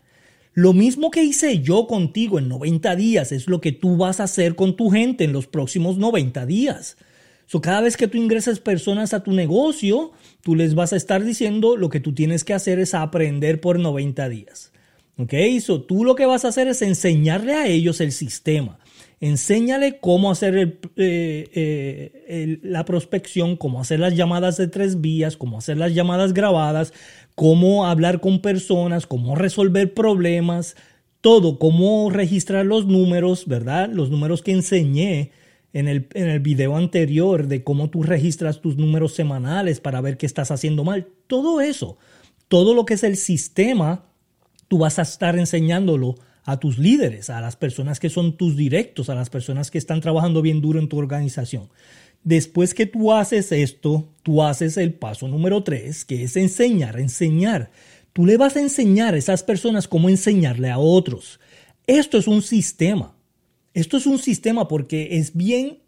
Lo 0.53 0.73
mismo 0.73 1.11
que 1.11 1.25
hice 1.25 1.59
yo 1.59 1.89
contigo 1.89 2.39
en 2.39 2.49
90 2.49 2.95
días 2.95 3.33
es 3.33 3.49
lo 3.49 3.61
que 3.61 3.73
tú 3.73 3.97
vas 3.97 4.21
a 4.21 4.25
hacer 4.25 4.55
con 4.55 4.77
tu 4.77 4.91
gente 4.91 5.25
en 5.25 5.33
los 5.33 5.49
próximos 5.49 5.99
90 5.99 6.47
días. 6.47 6.97
So, 7.47 7.61
cada 7.61 7.81
vez 7.81 7.97
que 7.97 8.07
tú 8.07 8.17
ingresas 8.17 8.61
personas 8.61 9.13
a 9.13 9.25
tu 9.25 9.33
negocio, 9.33 10.13
tú 10.43 10.55
les 10.55 10.77
vas 10.77 10.93
a 10.93 10.97
estar 10.97 11.25
diciendo 11.25 11.77
lo 11.77 11.89
que 11.89 11.99
tú 11.99 12.15
tienes 12.15 12.45
que 12.45 12.55
hacer 12.55 12.79
es 12.79 12.95
aprender 12.95 13.61
por 13.61 13.81
90 13.81 14.29
días. 14.29 14.71
¿Ok? 15.19 15.35
So, 15.61 15.83
tú 15.83 16.05
lo 16.05 16.15
que 16.15 16.27
vas 16.27 16.45
a 16.45 16.49
hacer 16.49 16.69
es 16.69 16.81
enseñarle 16.81 17.55
a 17.55 17.67
ellos 17.67 18.01
el 18.01 18.13
sistema. 18.13 18.79
Enséñale 19.21 19.99
cómo 20.01 20.31
hacer 20.31 20.55
eh, 20.57 21.49
eh, 21.57 22.59
la 22.63 22.85
prospección, 22.85 23.57
cómo 23.57 23.81
hacer 23.81 24.01
las 24.01 24.15
llamadas 24.15 24.57
de 24.57 24.69
tres 24.69 25.01
vías, 25.01 25.37
cómo 25.37 25.59
hacer 25.59 25.77
las 25.77 25.95
llamadas 25.95 26.35
grabadas, 26.35 26.93
cómo 27.35 27.87
hablar 27.87 28.21
con 28.21 28.41
personas, 28.41 29.07
cómo 29.07 29.35
resolver 29.35 29.95
problemas, 29.95 30.77
todo, 31.21 31.59
cómo 31.59 32.11
registrar 32.11 32.67
los 32.67 32.87
números, 32.87 33.47
¿verdad? 33.47 33.89
Los 33.91 34.11
números 34.11 34.43
que 34.43 34.53
enseñé 34.53 35.31
en 35.73 35.89
el, 35.89 36.09
en 36.15 36.29
el 36.29 36.41
video 36.41 36.77
anterior 36.77 37.47
de 37.47 37.65
cómo 37.65 37.91
tú 37.91 38.03
registras 38.03 38.61
tus 38.61 38.77
números 38.77 39.15
semanales 39.15 39.81
para 39.81 40.01
ver 40.01 40.17
qué 40.17 40.27
estás 40.27 40.51
haciendo 40.51 40.85
mal. 40.85 41.09
Todo 41.27 41.61
eso, 41.61 41.99
todo 42.49 42.75
lo 42.75 42.85
que 42.85 42.95
es 42.95 43.05
el 43.05 43.17
sistema, 43.17 44.05
tú 44.69 44.79
vas 44.79 44.99
a 44.99 45.03
estar 45.03 45.39
enseñándolo 45.39 46.17
a 46.45 46.61
tus 46.61 46.79
líderes, 46.79 47.31
a 47.31 47.41
las 47.41 47.57
personas 47.57 48.01
que 48.01 48.11
son 48.11 48.37
tus 48.37 48.57
directos, 48.57 49.09
a 49.09 49.15
las 49.15 49.31
personas 49.31 49.71
que 49.71 49.79
están 49.79 50.01
trabajando 50.01 50.43
bien 50.43 50.61
duro 50.61 50.79
en 50.79 50.89
tu 50.89 50.99
organización. 50.99 51.69
Después 52.23 52.75
que 52.75 52.87
tú 52.87 53.13
haces 53.13 53.53
esto, 53.53 54.09
tú 54.23 54.43
haces 54.43 54.77
el 54.77 54.95
paso 54.95 55.29
número 55.29 55.63
tres, 55.63 56.05
que 56.05 56.25
es 56.25 56.37
enseñar, 56.37 56.99
enseñar. 56.99 57.71
Tú 58.13 58.27
le 58.27 58.37
vas 58.37 58.57
a 58.57 58.61
enseñar 58.61 59.15
a 59.15 59.19
esas 59.19 59.43
personas 59.43 59.89
cómo 59.89 60.09
enseñarle 60.09 60.71
a 60.71 60.79
otros. 60.79 61.41
Esto 61.87 62.17
es 62.17 62.27
un 62.27 62.43
sistema. 62.43 63.15
Esto 63.75 63.97
es 63.97 64.07
un 64.07 64.19
sistema 64.19 64.69
porque 64.69 65.19
es 65.19 65.35
bien 65.35 65.81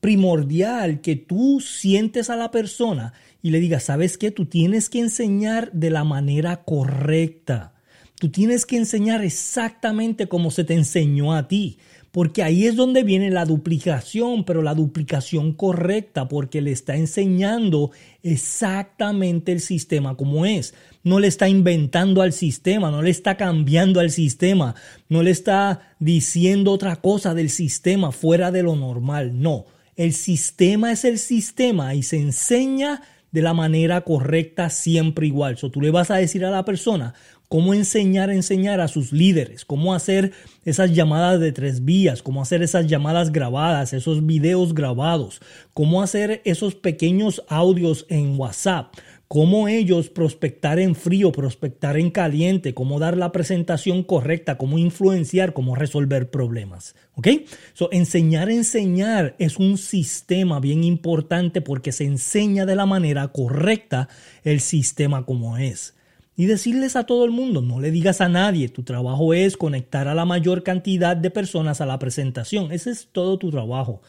primordial 0.00 1.00
que 1.00 1.16
tú 1.16 1.60
sientes 1.60 2.30
a 2.30 2.36
la 2.36 2.50
persona 2.50 3.12
y 3.42 3.50
le 3.50 3.60
digas, 3.60 3.84
¿sabes 3.84 4.18
qué? 4.18 4.30
Tú 4.30 4.46
tienes 4.46 4.90
que 4.90 5.00
enseñar 5.00 5.72
de 5.72 5.90
la 5.90 6.04
manera 6.04 6.64
correcta. 6.64 7.74
Tú 8.20 8.28
tienes 8.28 8.66
que 8.66 8.76
enseñar 8.76 9.24
exactamente 9.24 10.26
como 10.26 10.50
se 10.50 10.62
te 10.62 10.74
enseñó 10.74 11.32
a 11.32 11.48
ti, 11.48 11.78
porque 12.10 12.42
ahí 12.42 12.66
es 12.66 12.76
donde 12.76 13.02
viene 13.02 13.30
la 13.30 13.46
duplicación, 13.46 14.44
pero 14.44 14.60
la 14.60 14.74
duplicación 14.74 15.54
correcta, 15.54 16.28
porque 16.28 16.60
le 16.60 16.70
está 16.70 16.96
enseñando 16.96 17.92
exactamente 18.22 19.52
el 19.52 19.60
sistema 19.60 20.18
como 20.18 20.44
es. 20.44 20.74
No 21.02 21.18
le 21.18 21.28
está 21.28 21.48
inventando 21.48 22.20
al 22.20 22.34
sistema, 22.34 22.90
no 22.90 23.00
le 23.00 23.08
está 23.08 23.38
cambiando 23.38 24.00
al 24.00 24.10
sistema, 24.10 24.74
no 25.08 25.22
le 25.22 25.30
está 25.30 25.94
diciendo 25.98 26.72
otra 26.72 26.96
cosa 26.96 27.32
del 27.32 27.48
sistema 27.48 28.12
fuera 28.12 28.50
de 28.50 28.64
lo 28.64 28.76
normal. 28.76 29.40
No, 29.40 29.64
el 29.96 30.12
sistema 30.12 30.92
es 30.92 31.06
el 31.06 31.18
sistema 31.18 31.94
y 31.94 32.02
se 32.02 32.18
enseña 32.18 33.00
de 33.32 33.40
la 33.40 33.54
manera 33.54 34.02
correcta 34.02 34.68
siempre 34.68 35.26
igual. 35.26 35.56
So, 35.56 35.70
tú 35.70 35.80
le 35.80 35.90
vas 35.90 36.10
a 36.10 36.16
decir 36.16 36.44
a 36.44 36.50
la 36.50 36.66
persona 36.66 37.14
cómo 37.50 37.74
enseñar 37.74 38.30
a 38.30 38.34
enseñar 38.34 38.80
a 38.80 38.86
sus 38.86 39.10
líderes, 39.10 39.64
cómo 39.64 39.92
hacer 39.92 40.30
esas 40.64 40.94
llamadas 40.94 41.40
de 41.40 41.50
tres 41.50 41.84
vías, 41.84 42.22
cómo 42.22 42.42
hacer 42.42 42.62
esas 42.62 42.86
llamadas 42.86 43.32
grabadas, 43.32 43.92
esos 43.92 44.24
videos 44.24 44.72
grabados, 44.72 45.40
cómo 45.74 46.00
hacer 46.00 46.42
esos 46.44 46.76
pequeños 46.76 47.42
audios 47.48 48.06
en 48.08 48.38
WhatsApp, 48.38 48.94
cómo 49.26 49.66
ellos 49.66 50.10
prospectar 50.10 50.78
en 50.78 50.94
frío, 50.94 51.32
prospectar 51.32 51.98
en 51.98 52.12
caliente, 52.12 52.72
cómo 52.72 53.00
dar 53.00 53.16
la 53.16 53.32
presentación 53.32 54.04
correcta, 54.04 54.56
cómo 54.56 54.78
influenciar, 54.78 55.52
cómo 55.52 55.74
resolver 55.74 56.30
problemas. 56.30 56.94
¿Ok? 57.16 57.26
So, 57.72 57.88
enseñar 57.90 58.46
a 58.46 58.54
enseñar 58.54 59.34
es 59.40 59.58
un 59.58 59.76
sistema 59.76 60.60
bien 60.60 60.84
importante 60.84 61.62
porque 61.62 61.90
se 61.90 62.04
enseña 62.04 62.64
de 62.64 62.76
la 62.76 62.86
manera 62.86 63.26
correcta 63.26 64.08
el 64.44 64.60
sistema 64.60 65.26
como 65.26 65.58
es 65.58 65.94
y 66.40 66.46
decirles 66.46 66.96
a 66.96 67.04
todo 67.04 67.26
el 67.26 67.32
mundo, 67.32 67.60
no 67.60 67.80
le 67.80 67.90
digas 67.90 68.22
a 68.22 68.30
nadie, 68.30 68.70
tu 68.70 68.82
trabajo 68.82 69.34
es 69.34 69.58
conectar 69.58 70.08
a 70.08 70.14
la 70.14 70.24
mayor 70.24 70.62
cantidad 70.62 71.14
de 71.14 71.30
personas 71.30 71.82
a 71.82 71.86
la 71.86 71.98
presentación, 71.98 72.72
ese 72.72 72.92
es 72.92 73.08
todo 73.12 73.38
tu 73.38 73.50
trabajo. 73.50 74.00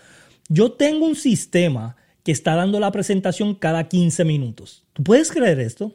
Yo 0.48 0.72
tengo 0.72 1.08
un 1.08 1.18
sistema 1.18 1.98
que 2.24 2.32
está 2.32 2.56
dando 2.56 2.80
la 2.80 2.94
presentación 2.94 3.54
cada 3.54 3.90
15 3.90 4.24
minutos. 4.24 4.86
¿Tú 4.94 5.04
puedes 5.04 5.30
creer 5.30 5.60
esto? 5.60 5.94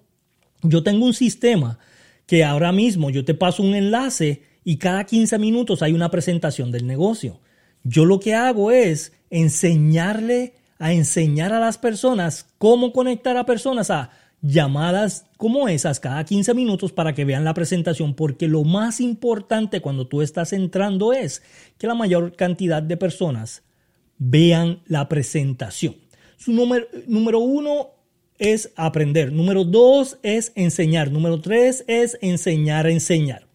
Yo 0.61 0.83
tengo 0.83 1.07
un 1.07 1.15
sistema 1.15 1.79
que 2.27 2.45
ahora 2.45 2.71
mismo 2.71 3.09
yo 3.09 3.25
te 3.25 3.33
paso 3.33 3.63
un 3.63 3.75
enlace 3.75 4.43
y 4.63 4.77
cada 4.77 5.05
15 5.05 5.39
minutos 5.39 5.81
hay 5.81 5.95
una 5.95 6.11
presentación 6.11 6.71
del 6.71 6.87
negocio. 6.87 7.41
Yo 7.83 8.05
lo 8.05 8.21
que 8.21 8.35
hago 8.35 8.71
es 8.71 9.15
enseñarle 9.31 10.53
a 10.79 10.93
enseñar 10.93 11.55
a 11.55 11.61
las 11.61 11.79
personas 11.79 12.45
cómo 12.59 12.93
conectar 12.93 13.39
a 13.39 13.47
personas 13.47 13.91
a 13.91 14.11
llamadas 14.43 15.27
como 15.37 15.69
esas 15.69 16.01
cada 16.01 16.25
15 16.25 16.55
minutos 16.55 16.93
para 16.93 17.15
que 17.15 17.25
vean 17.25 17.45
la 17.45 17.55
presentación, 17.55 18.15
porque 18.15 18.49
lo 18.49 18.65
más 18.65 19.01
importante 19.01 19.81
cuando 19.81 20.07
tú 20.07 20.23
estás 20.23 20.53
entrando 20.53 21.13
es 21.13 21.43
que 21.79 21.87
la 21.87 21.95
mayor 21.95 22.37
cantidad 22.37 22.83
de 22.83 22.97
personas 22.97 23.63
vean 24.19 24.81
la 24.87 25.09
presentación. 25.09 25.97
Su 26.37 26.53
número, 26.53 26.87
número 27.07 27.39
uno 27.41 27.91
es 28.39 28.73
aprender, 28.77 29.33
número 29.33 29.65
dos 29.65 30.19
es 30.23 30.53
enseñar, 30.55 31.11
número 31.11 31.41
tres 31.41 31.85
es 31.87 32.19
enseñar 32.21 32.87
a 32.87 32.91
enseñar. 32.91 33.47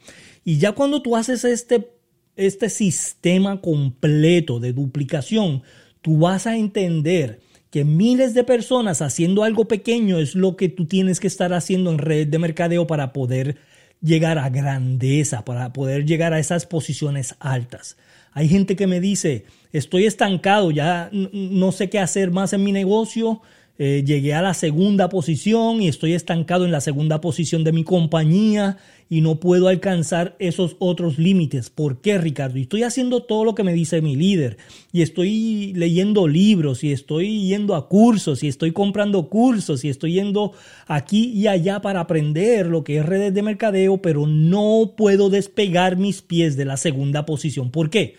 Y 0.43 0.57
ya 0.57 0.71
cuando 0.71 1.01
tú 1.01 1.15
haces 1.15 1.43
este, 1.45 1.91
este 2.35 2.69
sistema 2.69 3.61
completo 3.61 4.59
de 4.59 4.73
duplicación, 4.73 5.61
tú 6.01 6.17
vas 6.17 6.47
a 6.47 6.57
entender 6.57 7.41
que 7.71 7.85
miles 7.85 8.33
de 8.33 8.43
personas 8.43 9.01
haciendo 9.01 9.43
algo 9.43 9.65
pequeño 9.65 10.19
es 10.19 10.35
lo 10.35 10.57
que 10.57 10.69
tú 10.69 10.85
tienes 10.85 11.19
que 11.19 11.27
estar 11.27 11.53
haciendo 11.53 11.89
en 11.89 11.97
red 11.97 12.27
de 12.27 12.37
mercadeo 12.37 12.85
para 12.85 13.13
poder 13.13 13.57
llegar 14.01 14.37
a 14.37 14.49
grandeza, 14.49 15.45
para 15.45 15.71
poder 15.71 16.05
llegar 16.05 16.33
a 16.33 16.39
esas 16.39 16.65
posiciones 16.65 17.35
altas. 17.39 17.97
Hay 18.33 18.49
gente 18.49 18.75
que 18.75 18.87
me 18.87 18.99
dice, 18.99 19.45
estoy 19.71 20.05
estancado, 20.05 20.71
ya 20.71 21.09
no 21.11 21.71
sé 21.71 21.89
qué 21.89 21.99
hacer 21.99 22.31
más 22.31 22.51
en 22.51 22.63
mi 22.63 22.73
negocio, 22.73 23.41
eh, 23.77 24.03
llegué 24.05 24.33
a 24.33 24.41
la 24.41 24.53
segunda 24.53 25.09
posición 25.09 25.81
y 25.81 25.87
estoy 25.87 26.13
estancado 26.13 26.65
en 26.65 26.71
la 26.71 26.81
segunda 26.81 27.19
posición 27.19 27.63
de 27.63 27.71
mi 27.71 27.83
compañía 27.83 28.77
y 29.09 29.21
no 29.21 29.39
puedo 29.39 29.67
alcanzar 29.67 30.35
esos 30.39 30.75
otros 30.79 31.17
límites. 31.17 31.69
¿Por 31.69 31.99
qué, 31.99 32.17
Ricardo? 32.17 32.59
Y 32.59 32.63
estoy 32.63 32.83
haciendo 32.83 33.23
todo 33.23 33.43
lo 33.43 33.55
que 33.55 33.63
me 33.63 33.73
dice 33.73 34.01
mi 34.01 34.15
líder 34.15 34.57
y 34.91 35.01
estoy 35.01 35.73
leyendo 35.73 36.27
libros 36.27 36.83
y 36.83 36.91
estoy 36.91 37.47
yendo 37.47 37.75
a 37.75 37.89
cursos 37.89 38.43
y 38.43 38.47
estoy 38.47 38.71
comprando 38.71 39.29
cursos 39.29 39.83
y 39.83 39.89
estoy 39.89 40.13
yendo 40.13 40.53
aquí 40.87 41.31
y 41.33 41.47
allá 41.47 41.81
para 41.81 42.01
aprender 42.01 42.67
lo 42.67 42.83
que 42.83 42.99
es 42.99 43.05
redes 43.05 43.33
de 43.33 43.41
mercadeo, 43.41 44.01
pero 44.01 44.27
no 44.27 44.93
puedo 44.95 45.29
despegar 45.29 45.97
mis 45.97 46.21
pies 46.21 46.55
de 46.55 46.65
la 46.65 46.77
segunda 46.77 47.25
posición. 47.25 47.71
¿Por 47.71 47.89
qué? 47.89 48.15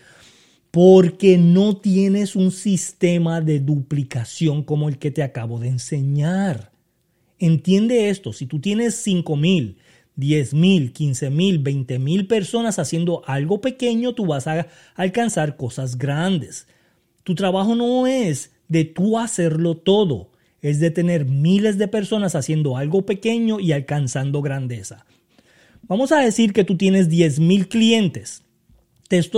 Porque 0.73 1.37
no 1.37 1.77
tienes 1.77 2.35
un 2.35 2.49
sistema 2.49 3.41
de 3.41 3.59
duplicación 3.59 4.63
como 4.63 4.89
el 4.89 4.97
que 4.97 5.11
te 5.11 5.21
acabo 5.21 5.59
de 5.59 5.67
enseñar. 5.67 6.71
Entiende 7.37 8.09
esto, 8.09 8.33
si 8.33 8.47
tú 8.47 8.59
tienes 8.59 8.95
5 8.95 9.35
mil, 9.35 9.77
10 10.15 10.55
mil, 10.55 10.91
15 10.91 11.29
mil, 11.29 11.59
20 11.59 11.99
mil 11.99 12.25
personas 12.25 12.79
haciendo 12.79 13.21
algo 13.27 13.61
pequeño, 13.61 14.15
tú 14.15 14.25
vas 14.25 14.47
a 14.47 14.65
alcanzar 14.95 15.57
cosas 15.57 15.99
grandes. 15.99 16.65
Tu 17.23 17.35
trabajo 17.35 17.75
no 17.75 18.07
es 18.07 18.53
de 18.67 18.83
tú 18.83 19.19
hacerlo 19.19 19.77
todo, 19.77 20.31
es 20.63 20.79
de 20.79 20.89
tener 20.89 21.25
miles 21.25 21.77
de 21.77 21.87
personas 21.87 22.33
haciendo 22.33 22.77
algo 22.77 23.05
pequeño 23.05 23.59
y 23.59 23.73
alcanzando 23.73 24.41
grandeza. 24.41 25.05
Vamos 25.83 26.11
a 26.11 26.17
decir 26.17 26.51
que 26.51 26.63
tú 26.63 26.77
tienes 26.77 27.09
10 27.09 27.41
mil 27.41 27.67
clientes 27.67 28.42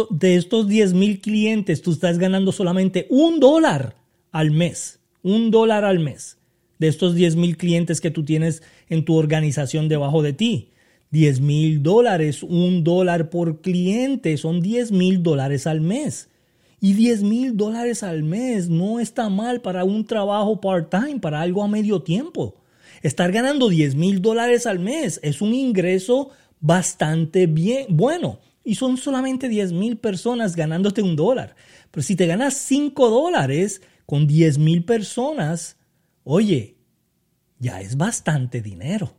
de, 0.09 0.35
estos 0.35 0.67
10 0.67 0.93
mil 0.93 1.19
clientes, 1.19 1.81
tú 1.81 1.91
estás 1.91 2.17
ganando 2.17 2.51
solamente 2.51 3.07
un 3.09 3.39
dólar 3.39 3.95
al 4.31 4.51
mes. 4.51 4.99
Un 5.21 5.51
dólar 5.51 5.83
al 5.83 5.99
mes. 5.99 6.37
De 6.79 6.87
estos 6.87 7.15
10 7.15 7.35
mil 7.35 7.57
clientes 7.57 7.99
que 7.99 8.11
tú 8.11 8.23
tienes 8.23 8.63
en 8.89 9.03
tu 9.03 9.15
organización 9.15 9.89
debajo 9.89 10.21
de 10.21 10.33
ti. 10.33 10.69
10 11.11 11.41
mil 11.41 11.83
dólares, 11.83 12.41
un 12.43 12.83
dólar 12.83 13.29
por 13.29 13.61
cliente, 13.61 14.37
son 14.37 14.61
10 14.61 14.91
mil 14.91 15.23
dólares 15.23 15.67
al 15.67 15.81
mes. 15.81 16.29
Y 16.79 16.93
10 16.93 17.23
mil 17.23 17.57
dólares 17.57 18.03
al 18.03 18.23
mes 18.23 18.69
no 18.69 18.99
está 18.99 19.29
mal 19.29 19.61
para 19.61 19.83
un 19.83 20.05
trabajo 20.05 20.61
part-time, 20.61 21.19
para 21.19 21.41
algo 21.41 21.63
a 21.63 21.67
medio 21.67 22.01
tiempo. 22.01 22.55
Estar 23.01 23.31
ganando 23.31 23.69
10 23.69 23.95
mil 23.95 24.21
dólares 24.21 24.65
al 24.65 24.79
mes 24.79 25.19
es 25.21 25.41
un 25.41 25.53
ingreso 25.53 26.29
bastante 26.61 27.47
bien, 27.47 27.87
bueno 27.89 28.39
y 28.65 28.75
son 28.75 28.97
solamente 28.97 29.47
10 29.47 29.71
mil 29.71 29.97
personas 29.97 30.55
ganándote 30.55 31.03
un 31.03 31.15
dólar. 31.15 31.55
Pero 31.91 32.03
si 32.03 32.15
te 32.15 32.25
ganas 32.25 32.55
5 32.55 33.09
dólares 33.09 33.81
con 34.05 34.27
10 34.27 34.57
mil 34.57 34.83
personas, 34.83 35.77
oye, 36.23 36.75
ya 37.59 37.79
es 37.79 37.95
bastante 37.95 38.61
dinero. 38.61 39.15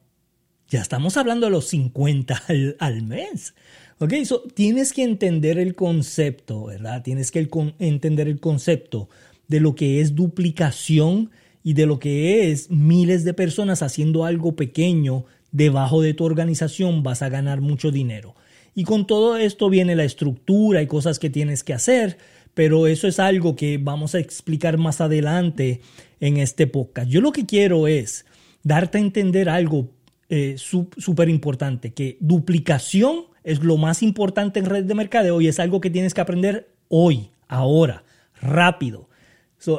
Ya 0.69 0.83
estamos 0.83 1.17
hablando 1.17 1.47
de 1.47 1.53
los 1.53 1.69
50 1.69 2.43
al, 2.81 3.03
mes. 3.03 3.55
Ok, 3.99 4.15
so, 4.25 4.43
tienes 4.43 4.93
que 4.93 5.05
entender 5.05 5.59
el 5.59 5.77
concepto, 5.77 6.67
¿verdad? 6.67 7.03
Tienes 7.03 7.31
que 7.31 7.49
entender 7.79 8.27
el 8.27 8.41
concepto 8.41 9.09
de 9.47 9.61
lo 9.61 9.77
que 9.77 10.01
es 10.01 10.17
duplicación 10.17 11.31
y 11.63 11.75
de 11.75 11.87
lo 11.87 12.01
que 12.01 12.51
es 12.51 12.69
miles 12.71 13.25
de 13.25 13.33
personas 13.33 13.83
haciendo 13.83 14.25
algo 14.25 14.57
pequeño 14.57 15.25
debajo 15.53 16.03
de 16.03 16.15
tu 16.15 16.25
organización, 16.25 17.05
vas 17.05 17.23
a 17.23 17.29
ganar 17.29 17.61
mucho 17.61 17.93
dinero. 17.93 18.35
Y 18.77 18.85
con 18.85 19.07
todo 19.07 19.39
esto 19.39 19.71
viene 19.71 19.97
la 19.97 20.05
estructura 20.05 20.83
y 20.83 20.87
cosas 20.87 21.19
que 21.19 21.31
tienes 21.31 21.65
que 21.65 21.73
hacer, 21.73 22.19
pero 22.53 22.87
eso 22.87 23.09
es 23.09 23.19
algo 23.19 23.57
que 23.57 23.79
vamos 23.79 24.15
a 24.15 24.19
explicar 24.19 24.77
más 24.77 25.01
adelante 25.01 25.81
en 26.21 26.37
este 26.37 26.67
podcast. 26.67 27.09
Yo 27.09 27.23
lo 27.23 27.33
que 27.33 27.47
quiero 27.47 27.89
es 27.89 28.27
darte 28.63 28.99
a 28.99 29.01
entender 29.01 29.49
algo 29.49 29.89
eh, 30.29 30.57
súper 30.59 31.31
importante, 31.31 31.95
que 31.95 32.19
duplicación 32.21 33.25
es 33.45 33.65
lo 33.65 33.79
más 33.79 34.03
importante 34.03 34.59
en 34.61 34.67
red 34.67 34.85
de 34.85 34.95
mercadeo 34.95 35.41
y 35.41 35.49
es 35.49 35.59
algo 35.59 35.81
que 35.81 35.89
tienes 35.89 36.13
que 36.13 36.21
aprender 36.21 36.69
hoy, 36.89 37.31
ahora, 37.49 38.05
rápido. 38.43 39.09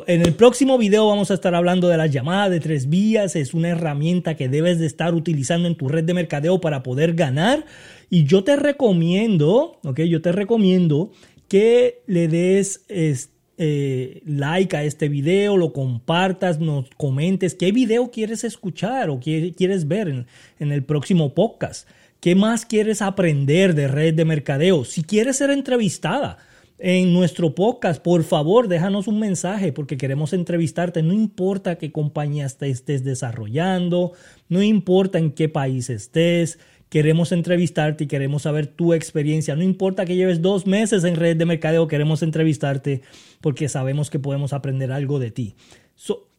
En 0.08 0.22
el 0.22 0.34
próximo 0.34 0.78
video 0.78 1.08
vamos 1.08 1.32
a 1.32 1.34
estar 1.34 1.56
hablando 1.56 1.88
de 1.88 1.98
la 1.98 2.08
llamada 2.08 2.50
de 2.50 2.60
tres 2.60 2.90
vías. 2.90 3.36
Es 3.36 3.54
una 3.54 3.70
herramienta 3.70 4.36
que 4.36 4.50
debes 4.50 4.80
de 4.80 4.86
estar 4.86 5.14
utilizando 5.14 5.68
en 5.68 5.76
tu 5.76 5.88
red 5.88 6.04
de 6.04 6.14
mercadeo 6.14 6.60
para 6.60 6.84
poder 6.84 7.14
ganar. 7.14 7.66
Y 8.10 8.26
yo 8.26 8.44
te 8.44 8.56
recomiendo, 8.56 9.80
ok, 9.84 10.02
yo 10.02 10.22
te 10.22 10.32
recomiendo 10.32 11.12
que 11.48 12.02
le 12.08 12.28
des 12.28 12.86
eh, 12.90 14.22
like 14.26 14.76
a 14.76 14.84
este 14.84 15.10
video, 15.10 15.58
lo 15.58 15.74
compartas, 15.74 16.60
nos 16.60 16.90
comentes 16.98 17.56
qué 17.56 17.72
video 17.72 18.12
quieres 18.12 18.44
escuchar 18.44 19.10
o 19.10 19.20
qué 19.20 19.54
quieres 19.56 19.88
ver 19.88 20.26
en 20.60 20.72
el 20.72 20.84
próximo 20.84 21.34
podcast. 21.34 21.88
¿Qué 22.20 22.36
más 22.36 22.66
quieres 22.66 23.02
aprender 23.02 23.76
de 23.76 23.88
red 23.88 24.14
de 24.16 24.26
mercadeo? 24.26 24.86
Si 24.86 25.04
quieres 25.04 25.38
ser 25.38 25.52
entrevistada, 25.52 26.40
en 26.80 27.12
nuestro 27.12 27.56
podcast, 27.56 28.02
por 28.02 28.24
favor, 28.24 28.68
déjanos 28.68 29.08
un 29.08 29.20
mensaje 29.20 29.72
porque 29.72 29.98
queremos 29.98 30.34
entrevistarte. 30.34 31.02
No 31.02 31.14
importa 31.14 31.78
qué 31.78 31.92
compañía 31.92 32.46
estés 32.46 33.04
desarrollando, 33.04 34.14
no 34.48 34.62
importa 34.62 35.18
en 35.18 35.32
qué 35.32 35.50
país 35.50 35.90
estés, 35.90 36.60
queremos 36.90 37.32
entrevistarte 37.32 38.04
y 38.04 38.08
queremos 38.08 38.44
saber 38.44 38.68
tu 38.68 38.94
experiencia. 38.94 39.56
No 39.56 39.64
importa 39.64 40.06
que 40.06 40.16
lleves 40.16 40.42
dos 40.42 40.68
meses 40.68 41.04
en 41.04 41.16
red 41.16 41.36
de 41.36 41.46
mercadeo, 41.46 41.88
queremos 41.88 42.22
entrevistarte 42.22 43.02
porque 43.42 43.70
sabemos 43.70 44.10
que 44.10 44.20
podemos 44.20 44.54
aprender 44.54 44.92
algo 44.92 45.20
de 45.20 45.32
ti. 45.32 45.56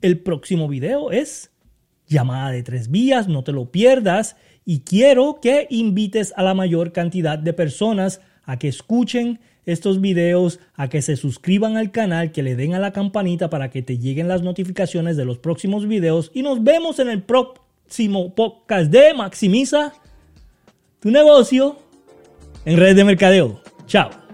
el 0.00 0.20
próximo 0.20 0.68
video 0.68 1.10
es 1.10 1.50
llamada 2.06 2.50
de 2.50 2.62
tres 2.62 2.90
vías, 2.90 3.26
no 3.26 3.42
te 3.42 3.52
lo 3.52 3.70
pierdas 3.72 4.36
y 4.64 4.80
quiero 4.80 5.40
que 5.42 5.66
invites 5.68 6.32
a 6.36 6.42
la 6.42 6.54
mayor 6.54 6.92
cantidad 6.92 7.38
de 7.38 7.52
personas 7.52 8.20
a 8.44 8.58
que 8.58 8.68
escuchen 8.68 9.40
estos 9.66 10.00
videos, 10.00 10.60
a 10.74 10.88
que 10.88 11.02
se 11.02 11.16
suscriban 11.16 11.76
al 11.76 11.90
canal, 11.90 12.32
que 12.32 12.42
le 12.42 12.56
den 12.56 12.74
a 12.74 12.78
la 12.78 12.92
campanita 12.92 13.50
para 13.50 13.70
que 13.70 13.82
te 13.82 13.98
lleguen 13.98 14.28
las 14.28 14.42
notificaciones 14.42 15.16
de 15.16 15.24
los 15.24 15.38
próximos 15.38 15.86
videos 15.86 16.30
y 16.34 16.42
nos 16.42 16.62
vemos 16.62 16.98
en 16.98 17.08
el 17.08 17.22
próximo 17.22 18.34
podcast 18.34 18.90
de 18.90 19.14
Maximiza 19.14 19.92
tu 21.00 21.10
negocio 21.10 21.76
en 22.64 22.76
redes 22.76 22.96
de 22.96 23.04
mercadeo. 23.04 23.60
Chao. 23.86 24.27